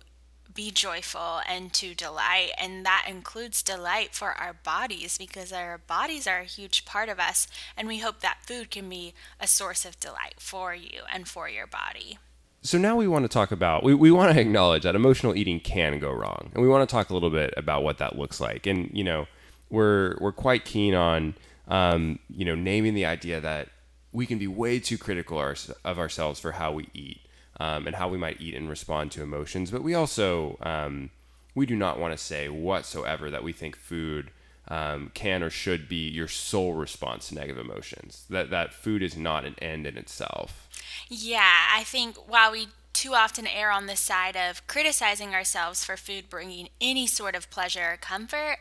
be 0.54 0.72
joyful 0.72 1.42
and 1.48 1.74
to 1.74 1.94
delight. 1.94 2.52
And 2.58 2.86
that 2.86 3.06
includes 3.08 3.64
delight 3.64 4.14
for 4.14 4.32
our 4.32 4.54
bodies 4.54 5.18
because 5.18 5.52
our 5.52 5.78
bodies 5.78 6.28
are 6.28 6.40
a 6.40 6.46
huge 6.46 6.86
part 6.86 7.10
of 7.10 7.20
us. 7.20 7.48
And 7.78 7.88
we 7.88 8.00
hope 8.00 8.20
that 8.20 8.40
food 8.46 8.72
can 8.72 8.90
be 8.90 9.14
a 9.40 9.48
source 9.48 9.86
of 9.86 10.00
delight 10.00 10.36
for 10.38 10.74
you 10.74 11.02
and 11.12 11.28
for 11.28 11.50
your 11.50 11.68
body. 11.68 12.18
So 12.64 12.78
now 12.78 12.96
we 12.96 13.08
want 13.08 13.24
to 13.26 13.30
talk 13.30 13.52
about, 13.52 13.84
we, 13.84 13.96
we 13.96 14.12
want 14.12 14.34
to 14.34 14.40
acknowledge 14.40 14.84
that 14.84 14.96
emotional 14.96 15.36
eating 15.36 15.60
can 15.60 15.98
go 16.00 16.12
wrong. 16.12 16.52
And 16.54 16.62
we 16.62 16.70
want 16.70 16.88
to 16.88 16.92
talk 16.92 17.10
a 17.10 17.14
little 17.14 17.32
bit 17.32 17.54
about 17.58 17.84
what 17.84 17.98
that 17.98 18.18
looks 18.18 18.40
like. 18.40 18.68
And, 18.68 18.92
you 18.94 19.04
know, 19.04 19.28
we're, 19.72 20.16
we're 20.20 20.32
quite 20.32 20.64
keen 20.64 20.94
on, 20.94 21.34
um, 21.68 22.20
you 22.30 22.46
know, 22.46 22.54
naming 22.54 22.94
the 22.94 23.06
idea 23.06 23.42
that 23.42 23.70
we 24.12 24.26
can 24.26 24.38
be 24.38 24.48
way 24.48 24.80
too 24.80 24.98
critical 24.98 25.40
of 25.40 25.98
ourselves 25.98 26.40
for 26.40 26.52
how 26.52 26.72
we 26.72 26.90
eat 26.94 27.22
um, 27.62 27.86
and 27.86 27.96
how 27.96 28.08
we 28.08 28.18
might 28.18 28.42
eat 28.42 28.56
and 28.56 28.68
respond 28.68 29.12
to 29.12 29.22
emotions. 29.22 29.70
But 29.70 29.84
we 29.84 29.94
also 29.94 30.58
um, 30.62 31.12
we 31.54 31.68
do 31.68 31.76
not 31.76 32.00
want 32.00 32.12
to 32.12 32.18
say 32.18 32.50
whatsoever 32.50 33.30
that 33.30 33.44
we 33.44 33.54
think 33.54 33.76
food 33.76 34.32
um, 34.68 35.12
can 35.14 35.44
or 35.44 35.52
should 35.52 35.88
be 35.88 36.10
your 36.10 36.28
sole 36.28 36.74
response 36.74 37.30
to 37.30 37.36
negative 37.36 37.64
emotions. 37.64 38.26
That 38.32 38.50
that 38.50 38.74
food 38.74 39.04
is 39.04 39.16
not 39.16 39.46
an 39.46 39.56
end 39.62 39.86
in 39.86 39.96
itself. 39.96 40.68
Yeah, 41.08 41.68
I 41.72 41.84
think 41.84 42.18
while 42.28 42.52
we 42.52 42.70
too 42.94 43.14
often 43.14 43.46
err 43.46 43.72
on 43.72 43.86
the 43.86 43.96
side 43.96 44.36
of 44.36 44.66
criticizing 44.66 45.36
ourselves 45.36 45.86
for 45.86 45.96
food 45.96 46.30
bringing 46.30 46.70
any 46.82 47.06
sort 47.06 47.36
of 47.36 47.52
pleasure 47.52 47.92
or 47.94 47.98
comfort, 47.98 48.58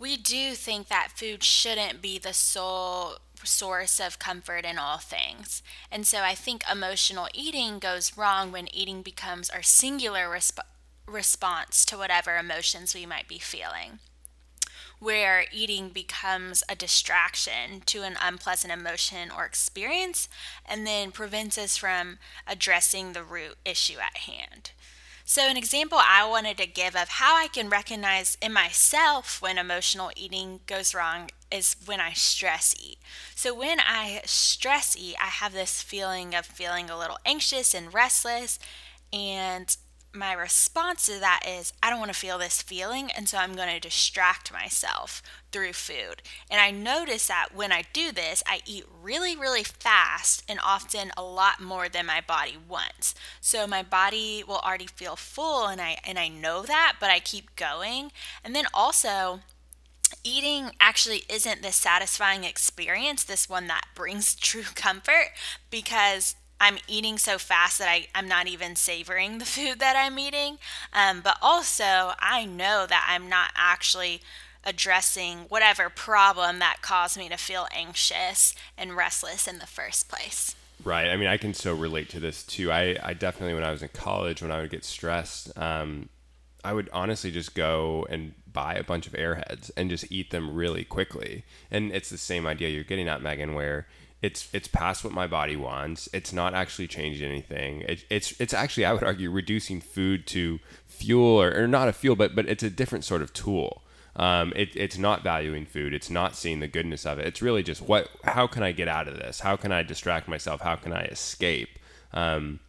we 0.00 0.16
do 0.16 0.54
think 0.54 0.88
that 0.88 1.12
food 1.14 1.44
shouldn't 1.44 2.02
be 2.02 2.18
the 2.18 2.32
sole 2.32 3.18
source 3.44 4.00
of 4.00 4.18
comfort 4.18 4.64
in 4.64 4.78
all 4.78 4.98
things. 4.98 5.62
And 5.90 6.06
so 6.06 6.20
I 6.20 6.34
think 6.34 6.62
emotional 6.70 7.28
eating 7.34 7.78
goes 7.78 8.16
wrong 8.16 8.52
when 8.52 8.74
eating 8.74 9.02
becomes 9.02 9.50
our 9.50 9.62
singular 9.62 10.26
resp- 10.26 10.58
response 11.06 11.84
to 11.86 11.98
whatever 11.98 12.36
emotions 12.36 12.94
we 12.94 13.06
might 13.06 13.28
be 13.28 13.38
feeling 13.38 14.00
where 15.00 15.46
eating 15.50 15.88
becomes 15.88 16.62
a 16.68 16.76
distraction 16.76 17.80
to 17.86 18.02
an 18.02 18.16
unpleasant 18.22 18.72
emotion 18.72 19.30
or 19.34 19.46
experience 19.46 20.28
and 20.66 20.86
then 20.86 21.10
prevents 21.10 21.56
us 21.56 21.76
from 21.76 22.18
addressing 22.46 23.12
the 23.12 23.24
root 23.24 23.56
issue 23.64 23.98
at 23.98 24.18
hand. 24.18 24.70
So, 25.30 25.42
an 25.42 25.56
example 25.56 25.96
I 25.96 26.26
wanted 26.26 26.56
to 26.56 26.66
give 26.66 26.96
of 26.96 27.08
how 27.08 27.36
I 27.36 27.46
can 27.46 27.70
recognize 27.70 28.36
in 28.42 28.52
myself 28.52 29.40
when 29.40 29.58
emotional 29.58 30.10
eating 30.16 30.58
goes 30.66 30.92
wrong 30.92 31.30
is 31.52 31.76
when 31.86 32.00
I 32.00 32.14
stress 32.14 32.74
eat. 32.76 32.98
So, 33.36 33.54
when 33.54 33.78
I 33.78 34.22
stress 34.24 34.96
eat, 34.96 35.14
I 35.22 35.26
have 35.26 35.52
this 35.52 35.82
feeling 35.82 36.34
of 36.34 36.46
feeling 36.46 36.90
a 36.90 36.98
little 36.98 37.20
anxious 37.24 37.74
and 37.74 37.94
restless, 37.94 38.58
and 39.12 39.76
my 40.12 40.32
response 40.32 41.06
to 41.06 41.20
that 41.20 41.42
is 41.46 41.72
I 41.82 41.90
don't 41.90 42.00
want 42.00 42.12
to 42.12 42.18
feel 42.18 42.38
this 42.38 42.62
feeling, 42.62 43.10
and 43.10 43.28
so 43.28 43.38
I'm 43.38 43.54
going 43.54 43.68
to 43.68 43.80
distract 43.80 44.52
myself 44.52 45.22
through 45.52 45.72
food. 45.72 46.22
And 46.50 46.60
I 46.60 46.70
notice 46.70 47.26
that 47.28 47.54
when 47.54 47.72
I 47.72 47.84
do 47.92 48.10
this, 48.12 48.42
I 48.46 48.60
eat 48.66 48.84
really, 49.02 49.36
really 49.36 49.62
fast 49.62 50.42
and 50.48 50.58
often 50.64 51.12
a 51.16 51.22
lot 51.22 51.60
more 51.60 51.88
than 51.88 52.06
my 52.06 52.20
body 52.20 52.56
wants. 52.68 53.14
So 53.40 53.66
my 53.66 53.82
body 53.82 54.42
will 54.46 54.58
already 54.58 54.86
feel 54.86 55.16
full, 55.16 55.66
and 55.66 55.80
I 55.80 55.98
and 56.04 56.18
I 56.18 56.28
know 56.28 56.62
that, 56.62 56.96
but 57.00 57.10
I 57.10 57.20
keep 57.20 57.54
going. 57.56 58.10
And 58.44 58.54
then 58.54 58.66
also 58.74 59.40
eating 60.24 60.72
actually 60.80 61.22
isn't 61.28 61.62
the 61.62 61.72
satisfying 61.72 62.44
experience, 62.44 63.22
this 63.24 63.48
one 63.48 63.68
that 63.68 63.86
brings 63.94 64.34
true 64.36 64.64
comfort, 64.74 65.30
because 65.70 66.34
I'm 66.60 66.78
eating 66.86 67.16
so 67.18 67.38
fast 67.38 67.78
that 67.78 67.88
I, 67.88 68.06
I'm 68.14 68.28
not 68.28 68.46
even 68.46 68.76
savoring 68.76 69.38
the 69.38 69.44
food 69.46 69.80
that 69.80 69.96
I'm 69.96 70.18
eating. 70.18 70.58
Um, 70.92 71.22
but 71.22 71.38
also, 71.40 72.12
I 72.20 72.44
know 72.44 72.86
that 72.86 73.06
I'm 73.08 73.28
not 73.28 73.50
actually 73.56 74.20
addressing 74.62 75.38
whatever 75.48 75.88
problem 75.88 76.58
that 76.58 76.82
caused 76.82 77.16
me 77.16 77.28
to 77.30 77.36
feel 77.36 77.66
anxious 77.74 78.54
and 78.76 78.94
restless 78.94 79.48
in 79.48 79.58
the 79.58 79.66
first 79.66 80.08
place. 80.08 80.54
Right. 80.84 81.08
I 81.08 81.16
mean, 81.16 81.28
I 81.28 81.36
can 81.36 81.54
so 81.54 81.74
relate 81.74 82.08
to 82.10 82.20
this 82.20 82.42
too. 82.42 82.70
I, 82.70 82.96
I 83.02 83.14
definitely, 83.14 83.54
when 83.54 83.64
I 83.64 83.70
was 83.70 83.82
in 83.82 83.88
college, 83.88 84.42
when 84.42 84.52
I 84.52 84.60
would 84.60 84.70
get 84.70 84.84
stressed, 84.84 85.56
um, 85.58 86.08
I 86.62 86.72
would 86.72 86.90
honestly 86.92 87.30
just 87.30 87.54
go 87.54 88.06
and 88.10 88.34
buy 88.50 88.74
a 88.74 88.84
bunch 88.84 89.06
of 89.06 89.14
airheads 89.14 89.70
and 89.76 89.88
just 89.88 90.10
eat 90.10 90.30
them 90.30 90.54
really 90.54 90.84
quickly. 90.84 91.44
And 91.70 91.92
it's 91.92 92.10
the 92.10 92.18
same 92.18 92.46
idea 92.46 92.68
you're 92.68 92.84
getting 92.84 93.08
at, 93.08 93.22
Megan, 93.22 93.54
where 93.54 93.86
it's 94.22 94.48
it's 94.52 94.68
past 94.68 95.02
what 95.02 95.12
my 95.12 95.26
body 95.26 95.56
wants. 95.56 96.08
It's 96.12 96.32
not 96.32 96.54
actually 96.54 96.88
changing 96.88 97.30
anything. 97.30 97.82
It, 97.82 98.04
it's 98.10 98.38
it's 98.40 98.52
actually 98.52 98.84
I 98.84 98.92
would 98.92 99.02
argue 99.02 99.30
reducing 99.30 99.80
food 99.80 100.26
to 100.28 100.60
fuel 100.86 101.40
or, 101.40 101.62
or 101.62 101.66
not 101.66 101.88
a 101.88 101.92
fuel, 101.92 102.16
but 102.16 102.34
but 102.34 102.46
it's 102.46 102.62
a 102.62 102.70
different 102.70 103.04
sort 103.04 103.22
of 103.22 103.32
tool. 103.32 103.82
Um, 104.16 104.52
it, 104.56 104.74
it's 104.74 104.98
not 104.98 105.22
valuing 105.22 105.64
food. 105.64 105.94
It's 105.94 106.10
not 106.10 106.36
seeing 106.36 106.60
the 106.60 106.68
goodness 106.68 107.06
of 107.06 107.18
it. 107.18 107.26
It's 107.26 107.40
really 107.40 107.62
just 107.62 107.80
what 107.80 108.08
how 108.24 108.46
can 108.46 108.62
I 108.62 108.72
get 108.72 108.88
out 108.88 109.08
of 109.08 109.16
this? 109.16 109.40
How 109.40 109.56
can 109.56 109.72
I 109.72 109.82
distract 109.82 110.28
myself? 110.28 110.60
How 110.60 110.76
can 110.76 110.92
I 110.92 111.04
escape? 111.04 111.78
Um, 112.12 112.60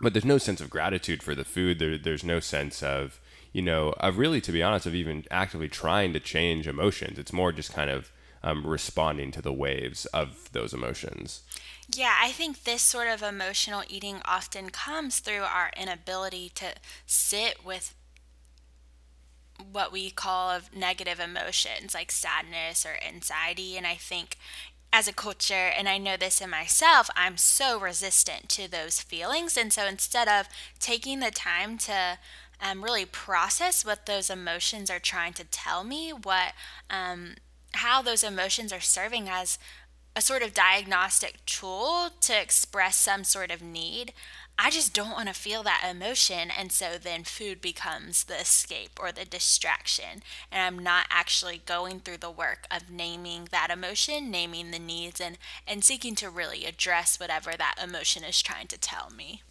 but 0.00 0.12
there's 0.12 0.24
no 0.24 0.38
sense 0.38 0.60
of 0.60 0.70
gratitude 0.70 1.22
for 1.22 1.34
the 1.34 1.44
food. 1.44 1.78
There, 1.78 1.98
there's 1.98 2.24
no 2.24 2.38
sense 2.38 2.82
of 2.82 3.20
you 3.52 3.62
know 3.62 3.94
of 3.98 4.18
really 4.18 4.40
to 4.42 4.52
be 4.52 4.62
honest 4.62 4.86
of 4.86 4.94
even 4.94 5.24
actively 5.30 5.68
trying 5.68 6.12
to 6.12 6.20
change 6.20 6.68
emotions. 6.68 7.18
It's 7.18 7.32
more 7.32 7.50
just 7.50 7.72
kind 7.72 7.90
of 7.90 8.12
um, 8.44 8.64
responding 8.66 9.32
to 9.32 9.42
the 9.42 9.52
waves 9.52 10.04
of 10.06 10.50
those 10.52 10.74
emotions. 10.74 11.40
Yeah, 11.88 12.14
I 12.20 12.30
think 12.30 12.62
this 12.62 12.82
sort 12.82 13.08
of 13.08 13.22
emotional 13.22 13.82
eating 13.88 14.20
often 14.24 14.70
comes 14.70 15.18
through 15.18 15.42
our 15.42 15.70
inability 15.76 16.50
to 16.56 16.74
sit 17.06 17.64
with 17.64 17.94
what 19.72 19.92
we 19.92 20.10
call 20.10 20.50
of 20.50 20.74
negative 20.76 21.20
emotions 21.20 21.94
like 21.94 22.10
sadness 22.10 22.84
or 22.84 22.96
anxiety 23.06 23.76
and 23.76 23.86
I 23.86 23.94
think 23.94 24.36
as 24.92 25.06
a 25.06 25.12
culture 25.12 25.54
and 25.54 25.88
I 25.88 25.96
know 25.96 26.16
this 26.16 26.40
in 26.40 26.50
myself 26.50 27.08
I'm 27.14 27.36
so 27.36 27.78
resistant 27.78 28.48
to 28.50 28.68
those 28.68 29.00
feelings 29.00 29.56
and 29.56 29.72
so 29.72 29.86
instead 29.86 30.26
of 30.26 30.48
taking 30.80 31.20
the 31.20 31.30
time 31.30 31.78
to 31.78 32.18
um, 32.60 32.82
really 32.82 33.04
process 33.04 33.84
what 33.84 34.06
those 34.06 34.28
emotions 34.28 34.90
are 34.90 34.98
trying 34.98 35.34
to 35.34 35.44
tell 35.44 35.84
me 35.84 36.12
what 36.12 36.52
um, 36.90 37.36
how 37.76 38.02
those 38.02 38.24
emotions 38.24 38.72
are 38.72 38.80
serving 38.80 39.28
as 39.28 39.58
a 40.16 40.20
sort 40.20 40.42
of 40.42 40.54
diagnostic 40.54 41.44
tool 41.44 42.10
to 42.20 42.40
express 42.40 42.96
some 42.96 43.24
sort 43.24 43.50
of 43.50 43.62
need. 43.62 44.12
I 44.56 44.70
just 44.70 44.94
don't 44.94 45.10
want 45.10 45.26
to 45.28 45.34
feel 45.34 45.64
that 45.64 45.84
emotion. 45.90 46.50
And 46.56 46.70
so 46.70 46.96
then 47.02 47.24
food 47.24 47.60
becomes 47.60 48.24
the 48.24 48.40
escape 48.40 49.00
or 49.00 49.10
the 49.10 49.24
distraction. 49.24 50.22
And 50.52 50.62
I'm 50.62 50.82
not 50.82 51.06
actually 51.10 51.62
going 51.66 52.00
through 52.00 52.18
the 52.18 52.30
work 52.30 52.68
of 52.70 52.90
naming 52.90 53.48
that 53.50 53.70
emotion, 53.70 54.30
naming 54.30 54.70
the 54.70 54.78
needs, 54.78 55.20
and, 55.20 55.38
and 55.66 55.82
seeking 55.82 56.14
to 56.16 56.30
really 56.30 56.64
address 56.64 57.18
whatever 57.18 57.52
that 57.56 57.74
emotion 57.82 58.22
is 58.22 58.40
trying 58.40 58.68
to 58.68 58.78
tell 58.78 59.10
me. 59.10 59.42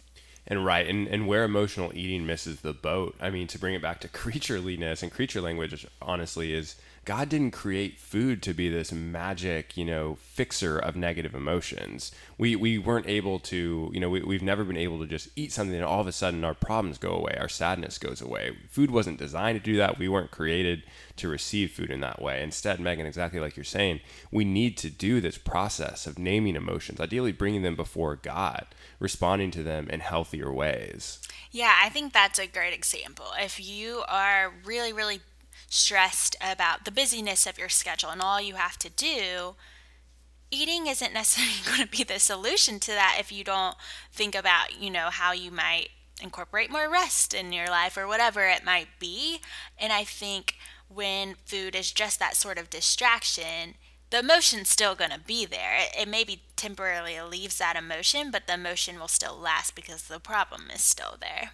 And 0.46 0.64
right, 0.64 0.86
and, 0.86 1.06
and 1.08 1.26
where 1.26 1.44
emotional 1.44 1.92
eating 1.94 2.26
misses 2.26 2.60
the 2.60 2.74
boat, 2.74 3.16
I 3.20 3.30
mean, 3.30 3.46
to 3.48 3.58
bring 3.58 3.74
it 3.74 3.82
back 3.82 4.00
to 4.00 4.08
creatureliness 4.08 5.02
and 5.02 5.12
creature 5.12 5.42
language, 5.42 5.86
honestly, 6.00 6.54
is 6.54 6.76
God 7.04 7.28
didn't 7.28 7.50
create 7.50 7.98
food 7.98 8.42
to 8.42 8.54
be 8.54 8.68
this 8.68 8.90
magic, 8.90 9.76
you 9.76 9.84
know, 9.84 10.16
fixer 10.22 10.78
of 10.78 10.96
negative 10.96 11.34
emotions. 11.34 12.12
We 12.38 12.56
we 12.56 12.78
weren't 12.78 13.08
able 13.08 13.38
to, 13.40 13.90
you 13.92 14.00
know, 14.00 14.08
we, 14.08 14.22
we've 14.22 14.42
never 14.42 14.64
been 14.64 14.76
able 14.76 14.98
to 15.00 15.06
just 15.06 15.28
eat 15.36 15.52
something 15.52 15.74
and 15.74 15.84
all 15.84 16.00
of 16.00 16.06
a 16.06 16.12
sudden 16.12 16.44
our 16.44 16.54
problems 16.54 16.98
go 16.98 17.10
away, 17.10 17.36
our 17.38 17.48
sadness 17.48 17.98
goes 17.98 18.20
away. 18.20 18.56
Food 18.70 18.90
wasn't 18.90 19.18
designed 19.18 19.58
to 19.58 19.64
do 19.64 19.76
that. 19.76 19.98
We 19.98 20.08
weren't 20.08 20.30
created 20.30 20.82
to 21.16 21.28
receive 21.28 21.72
food 21.72 21.90
in 21.90 22.00
that 22.00 22.22
way. 22.22 22.42
Instead, 22.42 22.80
Megan, 22.80 23.06
exactly 23.06 23.40
like 23.40 23.56
you're 23.56 23.64
saying, 23.64 24.00
we 24.30 24.44
need 24.44 24.76
to 24.78 24.90
do 24.90 25.20
this 25.20 25.38
process 25.38 26.06
of 26.06 26.18
naming 26.18 26.56
emotions, 26.56 27.00
ideally 27.00 27.32
bringing 27.32 27.62
them 27.62 27.76
before 27.76 28.16
God, 28.16 28.66
responding 28.98 29.50
to 29.52 29.62
them 29.62 29.88
in 29.90 30.00
healthier 30.00 30.52
ways. 30.52 31.20
Yeah, 31.50 31.74
I 31.82 31.88
think 31.88 32.12
that's 32.12 32.38
a 32.38 32.46
great 32.46 32.74
example. 32.74 33.26
If 33.38 33.64
you 33.64 34.02
are 34.08 34.52
really, 34.64 34.92
really 34.92 35.20
stressed 35.74 36.36
about 36.40 36.84
the 36.84 36.92
busyness 36.92 37.46
of 37.46 37.58
your 37.58 37.68
schedule 37.68 38.10
and 38.10 38.22
all 38.22 38.40
you 38.40 38.54
have 38.54 38.78
to 38.78 38.88
do, 38.88 39.56
eating 40.50 40.86
isn't 40.86 41.12
necessarily 41.12 41.54
going 41.66 41.88
to 41.88 41.96
be 41.96 42.04
the 42.04 42.20
solution 42.20 42.78
to 42.80 42.92
that 42.92 43.16
if 43.18 43.32
you 43.32 43.44
don't 43.44 43.76
think 44.12 44.34
about, 44.34 44.80
you 44.80 44.90
know, 44.90 45.08
how 45.10 45.32
you 45.32 45.50
might 45.50 45.88
incorporate 46.22 46.70
more 46.70 46.88
rest 46.88 47.34
in 47.34 47.52
your 47.52 47.66
life 47.66 47.96
or 47.96 48.06
whatever 48.06 48.46
it 48.46 48.64
might 48.64 48.86
be. 49.00 49.40
And 49.76 49.92
I 49.92 50.04
think 50.04 50.54
when 50.88 51.34
food 51.44 51.74
is 51.74 51.90
just 51.90 52.20
that 52.20 52.36
sort 52.36 52.56
of 52.56 52.70
distraction, 52.70 53.74
the 54.10 54.20
emotion's 54.20 54.68
still 54.68 54.94
going 54.94 55.10
to 55.10 55.18
be 55.18 55.44
there. 55.44 55.76
It, 55.76 56.02
it 56.02 56.08
maybe 56.08 56.42
temporarily 56.54 57.20
leaves 57.20 57.58
that 57.58 57.76
emotion, 57.76 58.30
but 58.30 58.46
the 58.46 58.54
emotion 58.54 59.00
will 59.00 59.08
still 59.08 59.36
last 59.36 59.74
because 59.74 60.04
the 60.04 60.20
problem 60.20 60.70
is 60.72 60.82
still 60.82 61.16
there. 61.20 61.50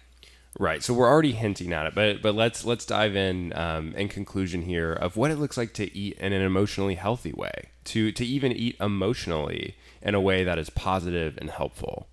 Right. 0.59 0.83
So 0.83 0.93
we're 0.93 1.07
already 1.07 1.31
hinting 1.31 1.71
at 1.71 1.85
it, 1.85 1.95
but 1.95 2.21
but 2.21 2.35
let's 2.35 2.65
let's 2.65 2.85
dive 2.85 3.15
in 3.15 3.53
um, 3.53 3.93
in 3.95 4.09
conclusion 4.09 4.63
here 4.63 4.91
of 4.91 5.15
what 5.15 5.31
it 5.31 5.37
looks 5.37 5.57
like 5.57 5.73
to 5.75 5.95
eat 5.97 6.17
in 6.17 6.33
an 6.33 6.41
emotionally 6.41 6.95
healthy 6.95 7.31
way, 7.31 7.69
to 7.85 8.11
to 8.11 8.25
even 8.25 8.51
eat 8.51 8.75
emotionally 8.79 9.77
in 10.01 10.13
a 10.13 10.21
way 10.21 10.43
that 10.43 10.59
is 10.59 10.69
positive 10.69 11.37
and 11.37 11.51
helpful. 11.51 12.07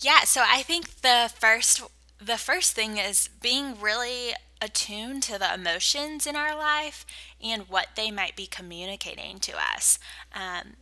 Yeah. 0.00 0.24
So 0.24 0.42
I 0.44 0.62
think 0.62 1.02
the 1.02 1.32
first 1.38 1.82
the 2.20 2.36
first 2.36 2.74
thing 2.74 2.98
is 2.98 3.28
being 3.40 3.80
really 3.80 4.34
attuned 4.60 5.22
to 5.24 5.38
the 5.38 5.54
emotions 5.54 6.26
in 6.26 6.36
our 6.36 6.56
life 6.56 7.04
and 7.42 7.68
what 7.68 7.88
they 7.96 8.10
might 8.10 8.36
be 8.36 8.46
communicating 8.46 9.38
to 9.40 9.52
us. 9.56 9.98
Um, 10.32 10.74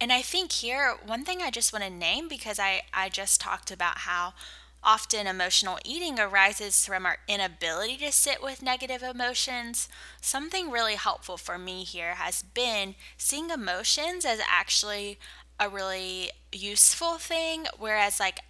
and 0.00 0.12
I 0.12 0.20
think 0.20 0.52
here, 0.52 0.96
one 1.04 1.24
thing 1.24 1.40
I 1.40 1.50
just 1.50 1.72
want 1.72 1.84
to 1.84 1.90
name 1.90 2.28
because 2.28 2.58
I, 2.58 2.82
I 2.92 3.08
just 3.08 3.40
talked 3.40 3.70
about 3.70 3.98
how 3.98 4.34
Often, 4.84 5.28
emotional 5.28 5.78
eating 5.84 6.18
arises 6.18 6.84
from 6.84 7.06
our 7.06 7.18
inability 7.28 7.96
to 7.98 8.10
sit 8.10 8.42
with 8.42 8.62
negative 8.62 9.02
emotions. 9.02 9.88
Something 10.20 10.70
really 10.70 10.96
helpful 10.96 11.36
for 11.36 11.56
me 11.56 11.84
here 11.84 12.14
has 12.14 12.42
been 12.42 12.96
seeing 13.16 13.50
emotions 13.50 14.24
as 14.24 14.40
actually 14.50 15.20
a 15.60 15.68
really 15.68 16.32
useful 16.50 17.18
thing, 17.18 17.66
whereas, 17.78 18.18
like, 18.18 18.40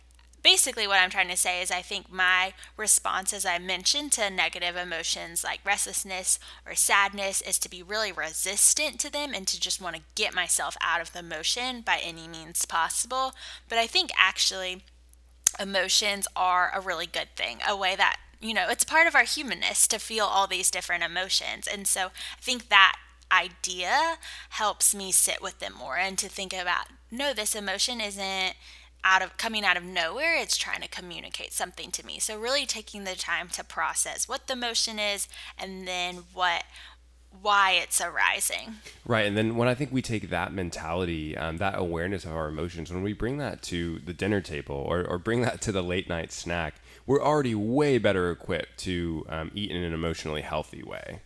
basically 0.43 0.87
what 0.87 0.99
I'm 0.99 1.11
trying 1.11 1.29
to 1.29 1.37
say 1.37 1.61
is 1.61 1.71
I 1.71 1.83
think 1.83 2.11
my 2.11 2.55
response, 2.77 3.33
as 3.33 3.45
I 3.45 3.59
mentioned, 3.59 4.13
to 4.13 4.31
negative 4.31 4.75
emotions 4.75 5.45
like 5.45 5.61
restlessness 5.65 6.39
or 6.67 6.75
sadness 6.75 7.43
is 7.43 7.59
to 7.61 7.69
be 7.69 7.83
really 7.83 8.11
resistant 8.11 8.99
to 9.01 9.13
them 9.13 9.35
and 9.35 9.47
to 9.47 9.61
just 9.61 9.81
want 9.81 9.97
to 9.97 10.03
get 10.15 10.35
myself 10.35 10.77
out 10.81 11.01
of 11.01 11.13
the 11.13 11.23
motion 11.23 11.83
by 11.83 12.01
any 12.03 12.27
means 12.27 12.65
possible. 12.65 13.33
But 13.69 13.79
I 13.79 13.87
think 13.87 14.11
actually 14.17 14.83
emotions 15.61 16.27
are 16.37 16.71
a 16.75 16.81
really 16.81 17.07
good 17.07 17.29
thing, 17.37 17.59
a 17.67 17.77
way 17.77 17.97
that 17.97 18.19
you 18.41 18.55
know, 18.55 18.67
it's 18.69 18.83
part 18.83 19.07
of 19.07 19.15
our 19.15 19.23
humanness 19.23 19.87
to 19.87 20.01
feel 20.01 20.25
all 20.25 20.49
these 20.49 20.69
different 20.69 21.05
emotions. 21.05 21.69
And 21.69 21.87
so 21.87 22.07
I 22.07 22.41
think 22.41 22.69
that 22.71 22.97
idea 23.31 24.19
helps 24.51 24.95
me 24.95 25.13
sit 25.13 25.41
with 25.41 25.61
them 25.61 25.73
more 25.79 25.97
and 25.97 26.19
to 26.19 26.29
think 26.29 26.53
about 26.53 26.87
no, 27.11 27.33
this 27.33 27.55
emotion 27.55 28.01
isn't 28.01 28.55
out 29.05 29.23
of 29.23 29.37
coming 29.37 29.65
out 29.65 29.77
of 29.77 29.83
nowhere 29.83 30.37
it's 30.37 30.57
trying 30.57 30.81
to 30.81 30.89
communicate 30.89 31.53
something 31.53 31.91
to 31.91 32.07
me 32.07 32.21
so 32.21 32.39
really 32.39 32.65
taking 32.65 33.03
the 33.03 33.17
time 33.17 33.49
to 33.49 33.65
process 33.65 34.29
what 34.29 34.47
the 34.47 34.53
emotion 34.53 34.99
is 34.99 35.27
and 35.59 35.89
then 35.89 36.19
what 36.33 36.63
why 37.41 37.73
it's 37.73 38.01
arising. 38.01 38.75
Right 39.05 39.27
and 39.27 39.37
then 39.37 39.57
when 39.57 39.69
i 39.69 39.75
think 39.75 39.93
we 39.93 40.03
take 40.03 40.31
that 40.31 40.53
mentality 40.53 41.37
um, 41.37 41.57
that 41.59 41.79
awareness 41.79 42.25
of 42.25 42.33
our 42.33 42.49
emotions 42.49 42.93
when 42.93 43.03
we 43.03 43.13
bring 43.13 43.39
that 43.39 43.63
to 43.63 43.99
the 44.01 44.13
dinner 44.13 44.41
table 44.41 44.77
or, 44.77 45.05
or 45.05 45.19
bring 45.19 45.43
that 45.43 45.61
to 45.63 45.73
the 45.73 45.83
late 45.83 46.09
night 46.09 46.33
snack 46.33 46.75
we're 47.07 47.23
already 47.23 47.55
way 47.55 47.99
better 47.99 48.31
equipped 48.31 48.79
to 48.79 49.27
um, 49.29 49.51
eat 49.55 49.71
in 49.71 49.83
an 49.83 49.93
emotionally 49.93 50.43
healthy 50.43 50.83
way. 50.83 51.21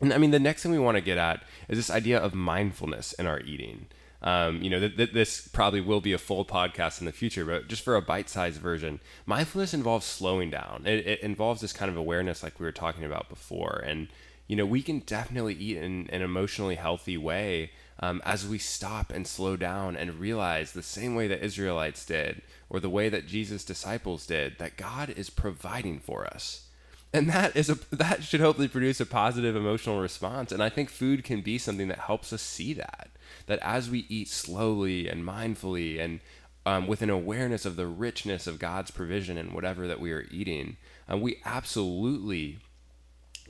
And 0.00 0.12
i 0.12 0.18
mean 0.18 0.30
the 0.30 0.38
next 0.38 0.62
thing 0.62 0.72
we 0.72 0.78
want 0.78 0.96
to 0.96 1.00
get 1.00 1.18
at 1.18 1.42
is 1.68 1.78
this 1.78 1.90
idea 1.90 2.18
of 2.18 2.34
mindfulness 2.34 3.12
in 3.14 3.26
our 3.26 3.40
eating. 3.40 3.86
Um, 4.22 4.62
you 4.62 4.70
know, 4.70 4.80
th- 4.80 4.96
th- 4.96 5.12
this 5.12 5.46
probably 5.48 5.80
will 5.80 6.00
be 6.00 6.12
a 6.12 6.18
full 6.18 6.44
podcast 6.44 7.00
in 7.00 7.06
the 7.06 7.12
future, 7.12 7.44
but 7.44 7.68
just 7.68 7.82
for 7.82 7.96
a 7.96 8.02
bite-sized 8.02 8.60
version, 8.60 8.98
mindfulness 9.26 9.74
involves 9.74 10.06
slowing 10.06 10.50
down. 10.50 10.82
It, 10.86 11.06
it, 11.06 11.20
involves 11.20 11.60
this 11.60 11.72
kind 11.72 11.90
of 11.90 11.96
awareness, 11.96 12.42
like 12.42 12.58
we 12.58 12.64
were 12.64 12.72
talking 12.72 13.04
about 13.04 13.28
before, 13.28 13.82
and 13.86 14.08
you 14.46 14.56
know, 14.56 14.66
we 14.66 14.82
can 14.82 15.00
definitely 15.00 15.54
eat 15.54 15.76
in 15.76 16.08
an 16.10 16.22
emotionally 16.22 16.76
healthy 16.76 17.16
way 17.16 17.70
um, 18.00 18.20
as 18.24 18.46
we 18.46 18.58
stop 18.58 19.10
and 19.10 19.26
slow 19.26 19.56
down 19.56 19.96
and 19.96 20.20
realize 20.20 20.72
the 20.72 20.82
same 20.82 21.14
way 21.14 21.26
that 21.28 21.42
Israelites 21.42 22.04
did, 22.04 22.42
or 22.68 22.78
the 22.78 22.90
way 22.90 23.08
that 23.08 23.26
Jesus' 23.26 23.64
disciples 23.64 24.26
did, 24.26 24.58
that 24.58 24.76
God 24.76 25.10
is 25.10 25.30
providing 25.30 25.98
for 25.98 26.26
us. 26.26 26.66
And 27.12 27.30
that 27.30 27.56
is 27.56 27.70
a 27.70 27.78
that 27.92 28.24
should 28.24 28.40
hopefully 28.40 28.68
produce 28.68 29.00
a 29.00 29.06
positive 29.06 29.56
emotional 29.56 30.00
response. 30.00 30.52
And 30.52 30.62
I 30.62 30.68
think 30.68 30.90
food 30.90 31.24
can 31.24 31.40
be 31.40 31.56
something 31.56 31.88
that 31.88 32.00
helps 32.00 32.32
us 32.32 32.42
see 32.42 32.74
that 32.74 33.08
that 33.46 33.58
as 33.60 33.88
we 33.88 34.06
eat 34.08 34.28
slowly 34.28 35.08
and 35.08 35.24
mindfully 35.24 36.00
and 36.00 36.20
um, 36.64 36.86
with 36.88 37.00
an 37.00 37.10
awareness 37.10 37.64
of 37.64 37.76
the 37.76 37.86
richness 37.86 38.46
of 38.46 38.58
God's 38.58 38.90
provision 38.90 39.38
in 39.38 39.54
whatever 39.54 39.86
that 39.86 40.00
we 40.00 40.12
are 40.12 40.26
eating, 40.30 40.76
uh, 41.10 41.16
we 41.16 41.40
absolutely 41.44 42.58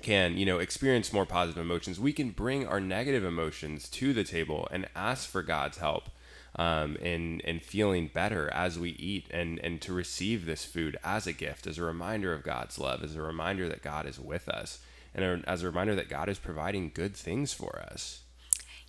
can 0.02 0.36
you 0.36 0.46
know 0.46 0.58
experience 0.58 1.12
more 1.12 1.26
positive 1.26 1.62
emotions. 1.62 1.98
We 1.98 2.12
can 2.12 2.30
bring 2.30 2.66
our 2.66 2.80
negative 2.80 3.24
emotions 3.24 3.88
to 3.90 4.12
the 4.12 4.24
table 4.24 4.68
and 4.70 4.88
ask 4.94 5.28
for 5.28 5.42
God's 5.42 5.78
help 5.78 6.10
um, 6.56 6.96
in 6.96 7.40
in 7.40 7.60
feeling 7.60 8.10
better 8.12 8.50
as 8.52 8.78
we 8.78 8.90
eat 8.90 9.26
and 9.30 9.58
and 9.60 9.80
to 9.82 9.92
receive 9.92 10.46
this 10.46 10.64
food 10.64 10.96
as 11.04 11.26
a 11.26 11.32
gift, 11.32 11.66
as 11.66 11.78
a 11.78 11.82
reminder 11.82 12.32
of 12.32 12.42
God's 12.42 12.78
love, 12.78 13.02
as 13.02 13.14
a 13.14 13.22
reminder 13.22 13.68
that 13.68 13.82
God 13.82 14.06
is 14.06 14.18
with 14.18 14.48
us, 14.48 14.80
and 15.14 15.44
as 15.46 15.62
a 15.62 15.66
reminder 15.66 15.94
that 15.94 16.08
God 16.08 16.28
is 16.28 16.38
providing 16.38 16.90
good 16.94 17.14
things 17.14 17.52
for 17.52 17.78
us. 17.90 18.20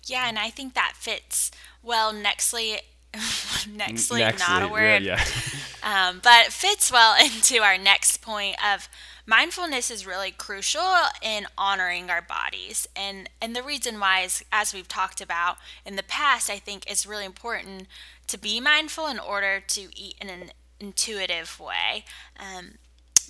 Yeah, 0.04 0.28
and 0.28 0.38
I 0.38 0.50
think 0.50 0.74
that 0.74 0.94
fits 0.96 1.50
well 1.82 2.12
nextly 2.12 2.78
nextly, 3.12 4.20
nextly 4.20 4.38
not 4.38 4.62
a 4.62 4.68
word. 4.68 5.02
Yeah. 5.02 5.22
um, 5.82 6.20
but 6.22 6.46
fits 6.46 6.92
well 6.92 7.16
into 7.22 7.62
our 7.62 7.78
next 7.78 8.18
point 8.18 8.56
of 8.64 8.88
mindfulness 9.28 9.90
is 9.90 10.06
really 10.06 10.30
crucial 10.30 10.80
in 11.20 11.46
honoring 11.58 12.08
our 12.10 12.22
bodies. 12.22 12.88
And 12.96 13.28
and 13.40 13.54
the 13.54 13.62
reason 13.62 14.00
why 14.00 14.22
is 14.22 14.42
as 14.50 14.72
we've 14.72 14.88
talked 14.88 15.20
about 15.20 15.58
in 15.84 15.96
the 15.96 16.02
past, 16.02 16.50
I 16.50 16.56
think 16.56 16.84
it's 16.90 17.06
really 17.06 17.26
important 17.26 17.86
to 18.26 18.38
be 18.38 18.58
mindful 18.58 19.06
in 19.06 19.18
order 19.18 19.60
to 19.60 19.80
eat 19.94 20.16
in 20.20 20.30
an 20.30 20.50
intuitive 20.80 21.60
way. 21.60 22.04
Um, 22.38 22.78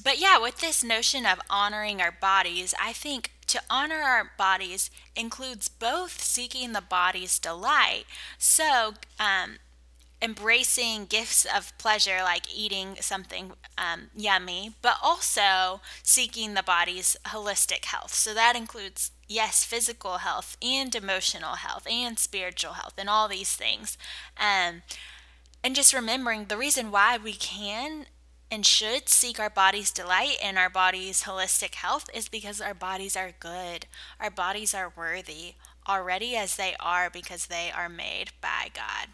but 0.03 0.21
yeah, 0.21 0.39
with 0.39 0.61
this 0.61 0.85
notion 0.85 1.27
of 1.27 1.41
honoring 1.51 2.01
our 2.01 2.13
bodies, 2.13 2.73
I 2.81 2.93
think 2.93 3.33
to 3.49 3.61
honor 3.69 4.03
our 4.03 4.31
bodies 4.39 4.91
includes 5.17 5.69
both 5.69 6.23
seeking 6.23 6.73
the 6.73 6.81
body's 6.81 7.39
delight. 7.39 8.05
So, 8.39 8.95
um, 9.19 9.57
embracing 10.21 11.07
gifts 11.07 11.45
of 11.45 11.77
pleasure 11.79 12.19
like 12.23 12.53
eating 12.55 12.97
something 13.01 13.53
um, 13.77 14.11
yummy, 14.17 14.75
but 14.83 14.97
also 15.03 15.81
seeking 16.03 16.55
the 16.55 16.63
body's 16.63 17.17
holistic 17.27 17.85
health. 17.85 18.13
So 18.13 18.35
that 18.35 18.57
includes, 18.57 19.13
yes, 19.29 19.65
physical 19.65 20.19
health 20.19 20.57
and 20.61 20.95
emotional 20.95 21.57
health 21.57 21.87
and 21.89 22.19
spiritual 22.19 22.73
health 22.73 22.95
and 22.99 23.09
all 23.09 23.29
these 23.29 23.55
things. 23.55 23.97
Um, 24.37 24.83
and 25.63 25.75
just 25.75 25.95
remembering 25.95 26.47
the 26.47 26.57
reason 26.57 26.91
why 26.91 27.17
we 27.17 27.33
can 27.33 28.07
and 28.51 28.65
should 28.65 29.09
seek 29.09 29.39
our 29.39 29.51
body's 29.51 29.91
delight 29.91 30.37
and 30.43 30.57
our 30.59 30.71
body's 30.71 31.25
holistic 31.25 31.75
health 31.75 32.09
is 32.15 32.29
because 32.29 32.61
our 32.61 32.75
bodies 32.75 33.17
are 33.17 33.33
good. 33.39 33.87
Our 34.19 34.31
bodies 34.31 34.75
are 34.75 34.93
worthy 34.97 35.55
already 35.87 36.37
as 36.37 36.57
they 36.57 36.75
are 36.81 37.11
because 37.11 37.47
they 37.47 37.71
are 37.75 37.89
made 37.89 38.31
by 38.41 38.71
God. 38.75 39.09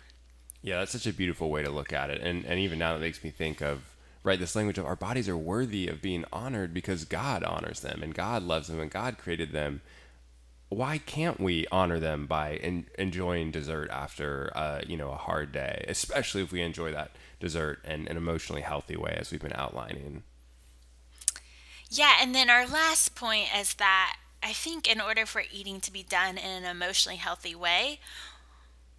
Yeah, 0.64 0.78
that's 0.78 0.92
such 0.92 1.06
a 1.06 1.12
beautiful 1.12 1.50
way 1.50 1.62
to 1.62 1.70
look 1.70 1.92
at 1.92 2.10
it. 2.10 2.20
And 2.20 2.44
and 2.44 2.58
even 2.58 2.78
now 2.78 2.96
it 2.96 3.00
makes 3.00 3.22
me 3.22 3.30
think 3.30 3.60
of 3.60 3.94
right 4.22 4.38
this 4.38 4.56
language 4.56 4.78
of 4.78 4.86
our 4.86 4.96
bodies 4.96 5.28
are 5.28 5.36
worthy 5.36 5.86
of 5.88 6.00
being 6.00 6.24
honored 6.32 6.72
because 6.72 7.04
God 7.04 7.44
honors 7.44 7.80
them 7.80 8.02
and 8.02 8.14
God 8.14 8.42
loves 8.42 8.68
them 8.68 8.80
and 8.80 8.90
God 8.90 9.18
created 9.18 9.52
them 9.52 9.82
why 10.70 10.98
can't 10.98 11.40
we 11.40 11.66
honor 11.70 11.98
them 11.98 12.26
by 12.26 12.54
in, 12.54 12.86
enjoying 12.98 13.50
dessert 13.50 13.90
after 13.90 14.50
uh, 14.54 14.80
you 14.86 14.96
know 14.96 15.10
a 15.10 15.16
hard 15.16 15.52
day, 15.52 15.84
especially 15.88 16.42
if 16.42 16.52
we 16.52 16.60
enjoy 16.60 16.92
that 16.92 17.12
dessert 17.40 17.84
in 17.84 18.08
an 18.08 18.16
emotionally 18.16 18.62
healthy 18.62 18.96
way, 18.96 19.16
as 19.18 19.30
we've 19.30 19.40
been 19.40 19.52
outlining? 19.54 20.22
Yeah, 21.90 22.14
and 22.20 22.34
then 22.34 22.50
our 22.50 22.66
last 22.66 23.14
point 23.14 23.48
is 23.56 23.74
that 23.74 24.16
I 24.42 24.52
think 24.52 24.90
in 24.90 25.00
order 25.00 25.26
for 25.26 25.42
eating 25.52 25.80
to 25.80 25.92
be 25.92 26.02
done 26.02 26.38
in 26.38 26.64
an 26.64 26.64
emotionally 26.64 27.16
healthy 27.16 27.54
way, 27.54 28.00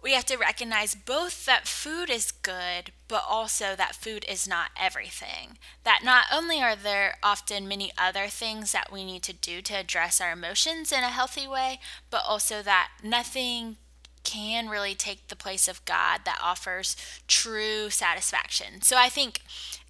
we 0.06 0.12
have 0.12 0.24
to 0.24 0.36
recognize 0.36 0.94
both 0.94 1.46
that 1.46 1.66
food 1.66 2.08
is 2.08 2.30
good, 2.30 2.92
but 3.08 3.24
also 3.28 3.74
that 3.74 3.96
food 3.96 4.24
is 4.28 4.46
not 4.46 4.70
everything. 4.80 5.58
That 5.82 6.02
not 6.04 6.26
only 6.32 6.62
are 6.62 6.76
there 6.76 7.18
often 7.24 7.66
many 7.66 7.90
other 7.98 8.28
things 8.28 8.70
that 8.70 8.92
we 8.92 9.04
need 9.04 9.24
to 9.24 9.32
do 9.32 9.60
to 9.62 9.74
address 9.74 10.20
our 10.20 10.30
emotions 10.30 10.92
in 10.92 11.00
a 11.00 11.08
healthy 11.08 11.48
way, 11.48 11.80
but 12.08 12.22
also 12.24 12.62
that 12.62 12.90
nothing 13.02 13.78
can 14.22 14.68
really 14.68 14.94
take 14.94 15.26
the 15.26 15.34
place 15.34 15.66
of 15.66 15.84
God 15.84 16.20
that 16.24 16.38
offers 16.40 16.94
true 17.26 17.90
satisfaction. 17.90 18.82
So 18.82 18.96
I 18.96 19.08
think, 19.08 19.40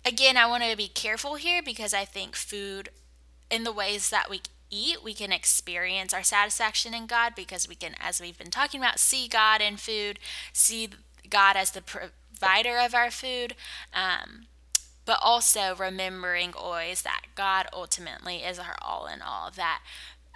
again, 0.03 0.39
I 0.39 0.47
want 0.47 0.65
to 0.65 0.75
be 0.79 0.89
careful 0.89 1.35
here 1.35 1.61
because 1.63 1.93
I 1.93 2.07
think 2.07 2.37
food, 2.37 2.89
in 3.51 3.65
the 3.65 3.73
ways 3.73 4.09
that 4.09 4.31
we 4.31 4.41
eat, 4.71 5.03
we 5.03 5.15
can 5.15 5.33
experience 5.33 6.13
our 6.13 6.23
satisfaction 6.23 6.95
in 6.95 7.07
God 7.07 7.35
because 7.35 7.69
we 7.69 7.75
can, 7.75 7.95
as 8.01 8.21
we've 8.21 8.39
been 8.39 8.51
talking 8.51 8.81
about, 8.81 8.99
see 8.99 9.29
God 9.29 9.61
in 9.61 9.77
food, 9.77 10.19
see 10.53 10.89
God 11.29 11.57
as 11.57 11.73
the 11.73 11.83
provider 11.83 12.79
of 12.79 12.95
our 12.95 13.11
food. 13.11 13.55
Um, 13.93 14.47
but 15.05 15.19
also 15.23 15.75
remembering 15.77 16.53
always 16.55 17.03
that 17.03 17.23
God 17.37 17.67
ultimately 17.73 18.39
is 18.39 18.59
our 18.59 18.77
all 18.83 19.07
in 19.07 19.23
all, 19.23 19.53
that 19.53 19.81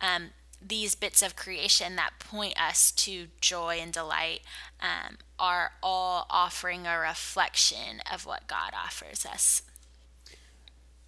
um, 0.00 0.30
these 0.64 0.94
bits 0.94 1.22
of 1.22 1.36
creation 1.36 1.96
that 1.96 2.12
point 2.20 2.54
us 2.60 2.92
to 2.92 3.26
joy 3.40 3.78
and 3.80 3.92
delight 3.92 4.42
um, 4.80 5.18
are 5.38 5.72
all 5.82 6.26
offering 6.30 6.86
a 6.86 6.98
reflection 6.98 8.00
of 8.10 8.26
what 8.26 8.46
God 8.46 8.72
offers 8.74 9.26
us 9.26 9.62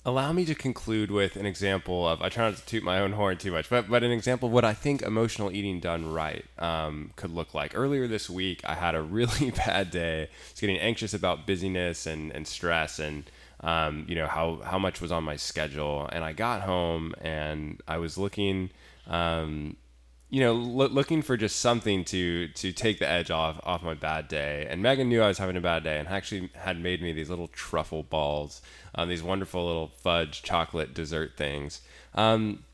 allow 0.04 0.32
me 0.32 0.44
to 0.44 0.54
conclude 0.54 1.10
with 1.10 1.36
an 1.36 1.46
example 1.46 2.08
of 2.08 2.20
I 2.22 2.28
try 2.28 2.48
not 2.48 2.58
to 2.58 2.66
toot 2.66 2.82
my 2.82 2.98
own 2.98 3.12
horn 3.12 3.38
too 3.38 3.52
much, 3.52 3.70
but 3.70 3.88
but 3.88 4.02
an 4.02 4.10
example 4.10 4.48
of 4.48 4.52
what 4.52 4.64
I 4.64 4.74
think 4.74 5.02
emotional 5.02 5.50
eating 5.52 5.80
done 5.80 6.12
right 6.12 6.44
um, 6.58 7.12
could 7.16 7.30
look 7.30 7.54
like. 7.54 7.72
Earlier 7.76 8.08
this 8.08 8.28
week, 8.28 8.60
I 8.64 8.74
had 8.74 8.94
a 8.94 9.02
really 9.02 9.50
bad 9.66 9.90
day. 9.90 10.22
I 10.22 10.28
was 10.50 10.60
getting 10.60 10.78
anxious 10.78 11.14
about 11.14 11.46
busyness 11.46 12.06
and 12.06 12.32
and 12.32 12.46
stress 12.46 12.98
and. 12.98 13.24
Um, 13.64 14.06
you 14.08 14.16
know 14.16 14.26
how 14.26 14.60
how 14.64 14.76
much 14.76 15.00
was 15.00 15.12
on 15.12 15.22
my 15.22 15.36
schedule, 15.36 16.08
and 16.10 16.24
I 16.24 16.32
got 16.32 16.62
home 16.62 17.14
and 17.20 17.80
I 17.86 17.98
was 17.98 18.18
looking 18.18 18.70
um, 19.06 19.76
you 20.32 20.40
know, 20.40 20.54
lo- 20.54 20.88
looking 20.88 21.20
for 21.22 21.36
just 21.36 21.56
something 21.60 22.04
to 22.06 22.48
to 22.48 22.72
take 22.72 22.98
the 22.98 23.08
edge 23.08 23.30
off 23.30 23.60
off 23.64 23.82
my 23.82 23.94
bad 23.94 24.28
day. 24.28 24.66
And 24.70 24.82
Megan 24.82 25.08
knew 25.10 25.20
I 25.22 25.28
was 25.28 25.38
having 25.38 25.56
a 25.58 25.60
bad 25.60 25.84
day, 25.84 25.98
and 25.98 26.08
actually 26.08 26.50
had 26.54 26.80
made 26.80 27.02
me 27.02 27.12
these 27.12 27.30
little 27.30 27.48
truffle 27.48 28.02
balls, 28.02 28.62
um, 28.94 29.08
these 29.10 29.22
wonderful 29.22 29.66
little 29.66 29.88
fudge 29.88 30.42
chocolate 30.42 30.94
dessert 30.94 31.36
things. 31.36 31.82
Um, 32.14 32.64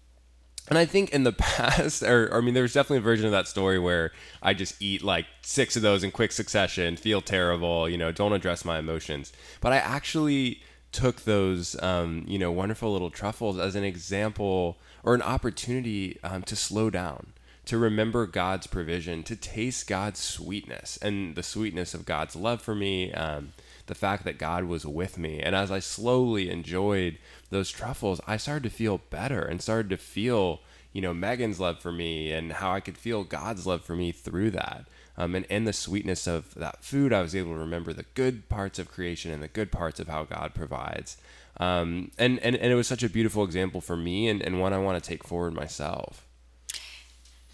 And 0.69 0.79
I 0.79 0.85
think 0.85 1.11
in 1.11 1.25
the 1.25 1.33
past, 1.49 2.03
or, 2.03 2.27
or 2.33 2.39
I 2.39 2.41
mean, 2.43 2.55
there's 2.55 2.75
definitely 2.75 2.99
a 2.99 3.01
version 3.13 3.27
of 3.27 3.33
that 3.33 3.49
story 3.49 3.79
where 3.79 4.13
I 4.43 4.55
just 4.55 4.75
eat 4.81 5.03
like 5.03 5.27
six 5.43 5.77
of 5.77 5.83
those 5.83 6.05
in 6.05 6.11
quick 6.13 6.31
succession, 6.33 6.97
feel 6.97 7.23
terrible, 7.23 7.89
you 7.89 7.99
know, 7.99 8.13
don't 8.13 8.33
address 8.35 8.65
my 8.65 8.79
emotions. 8.79 9.33
But 9.61 9.73
I 9.73 9.79
actually 9.79 10.63
took 10.93 11.23
those, 11.23 11.81
um, 11.83 12.25
you 12.29 12.39
know, 12.39 12.53
wonderful 12.53 12.93
little 12.93 13.11
truffles 13.11 13.59
as 13.59 13.75
an 13.77 13.85
example 13.85 14.79
or 15.03 15.15
an 15.15 15.23
opportunity 15.23 16.19
um, 16.23 16.43
to 16.45 16.57
slow 16.57 16.91
down, 16.91 17.33
to 17.69 17.77
remember 17.77 18.27
God's 18.27 18.67
provision, 18.67 19.23
to 19.25 19.37
taste 19.37 19.87
God's 19.87 20.21
sweetness 20.21 20.99
and 21.03 21.37
the 21.37 21.43
sweetness 21.43 21.93
of 21.93 22.07
God's 22.07 22.35
love 22.35 22.63
for 22.63 22.75
me, 22.75 23.13
um, 23.13 23.53
the 23.89 23.95
fact 23.95 24.25
that 24.25 24.39
God 24.39 24.65
was 24.65 24.87
with 24.87 25.19
me. 25.19 25.41
And 25.41 25.55
as 25.55 25.71
I 25.71 25.79
slowly 25.79 26.49
enjoyed 26.49 27.19
those 27.51 27.71
truffles, 27.71 28.23
I 28.27 28.39
started 28.39 28.63
to 28.63 28.71
feel 28.71 29.03
better 29.11 29.43
and 29.43 29.61
started 29.61 29.91
to 29.91 29.99
feel, 29.99 30.61
you 30.95 31.03
know, 31.03 31.13
Megan's 31.13 31.61
love 31.61 31.79
for 31.79 31.93
me 31.93 32.33
and 32.33 32.55
how 32.55 32.73
I 32.73 32.81
could 32.81 32.97
feel 32.97 33.23
God's 33.23 33.67
love 33.67 33.85
for 33.85 33.95
me 33.95 34.13
through 34.13 34.53
that. 34.53 34.87
Um, 35.19 35.35
and 35.35 35.45
in 35.47 35.65
the 35.65 35.75
sweetness 35.75 36.27
of 36.27 36.55
that 36.55 36.83
food, 36.83 37.13
I 37.13 37.21
was 37.21 37.37
able 37.37 37.53
to 37.53 37.59
remember 37.59 37.93
the 37.93 38.07
good 38.15 38.49
parts 38.49 38.79
of 38.79 38.91
creation 38.91 39.31
and 39.31 39.43
the 39.43 39.49
good 39.49 39.71
parts 39.71 40.01
of 40.01 40.09
how 40.09 40.25
God 40.25 40.55
provides. 40.55 41.19
Um, 41.61 42.13
and, 42.17 42.39
and, 42.39 42.57
and 42.57 42.73
it 42.73 42.77
was 42.77 42.89
such 42.89 43.03
a 43.03 43.11
beautiful 43.11 43.45
example 43.45 43.83
for 43.83 43.97
me 43.97 44.27
and, 44.27 44.41
and 44.41 44.59
one 44.59 44.73
I 44.73 44.79
want 44.79 45.03
to 45.03 45.07
take 45.07 45.23
forward 45.23 45.53
myself. 45.53 46.25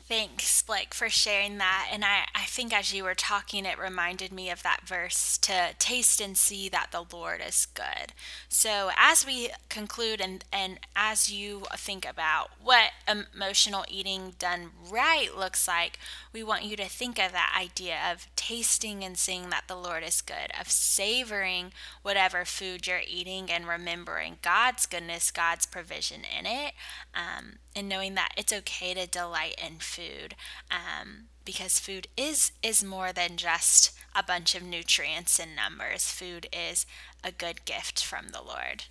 Thanks, 0.07 0.61
Blake, 0.61 0.93
for 0.93 1.09
sharing 1.09 1.57
that. 1.59 1.89
And 1.91 2.05
I, 2.05 2.27
I 2.35 2.45
think 2.45 2.75
as 2.75 2.93
you 2.93 3.05
were 3.05 3.15
talking, 3.15 3.65
it 3.65 3.79
reminded 3.79 4.33
me 4.33 4.51
of 4.51 4.63
that 4.63 4.83
verse 4.87 5.39
to 5.39 5.71
taste 5.79 6.21
and 6.21 6.37
see 6.37 6.69
that 6.69 6.89
the 6.93 7.07
Lord 7.11 7.41
is 7.47 7.67
good. 7.73 8.13
So 8.51 8.91
as 8.99 9.25
we 9.25 9.49
conclude 9.71 10.21
and, 10.21 10.45
and 10.53 10.79
as 10.95 11.33
you 11.33 11.63
think 11.75 12.07
about 12.07 12.51
what 12.63 12.91
emotional 13.09 13.87
eating 13.89 14.35
done 14.39 14.73
right 14.91 15.35
looks 15.35 15.67
like, 15.67 15.99
we 16.35 16.43
want 16.43 16.65
you 16.65 16.77
to 16.77 16.85
think 16.85 17.19
of 17.19 17.33
that 17.33 17.59
idea 17.59 17.97
of 18.13 18.27
tasting 18.49 19.03
and 19.03 19.17
seeing 19.17 19.49
that 19.49 19.65
the 19.69 19.77
Lord 19.77 20.03
is 20.05 20.21
good, 20.21 20.51
of 20.61 20.71
savoring 20.71 21.73
whatever 22.03 22.45
food 22.45 22.87
you're 22.87 23.01
eating 23.07 23.51
and 23.51 23.67
remembering 23.67 24.37
God's 24.43 24.85
goodness, 24.87 25.31
God's 25.31 25.65
provision 25.65 26.23
in 26.39 26.45
it. 26.45 26.75
Um, 27.15 27.55
and 27.75 27.89
knowing 27.89 28.15
that 28.15 28.35
it's 28.37 28.53
okay 28.53 28.93
to 28.95 29.07
delight 29.07 29.59
in 29.65 29.79
food 29.79 30.35
um, 30.71 31.25
because 31.45 31.79
food 31.79 32.09
is 32.17 32.53
is 32.63 32.85
more 32.85 33.13
than 33.13 33.37
just 33.37 33.93
a 34.15 34.23
bunch 34.23 34.55
of 34.55 34.63
nutrients 34.63 35.39
and 35.39 35.55
numbers 35.55 36.11
food 36.11 36.47
is 36.53 36.87
a 37.23 37.33
good 37.33 37.65
gift 37.65 38.03
from 38.03 38.29
the 38.29 38.41
lord 38.41 38.85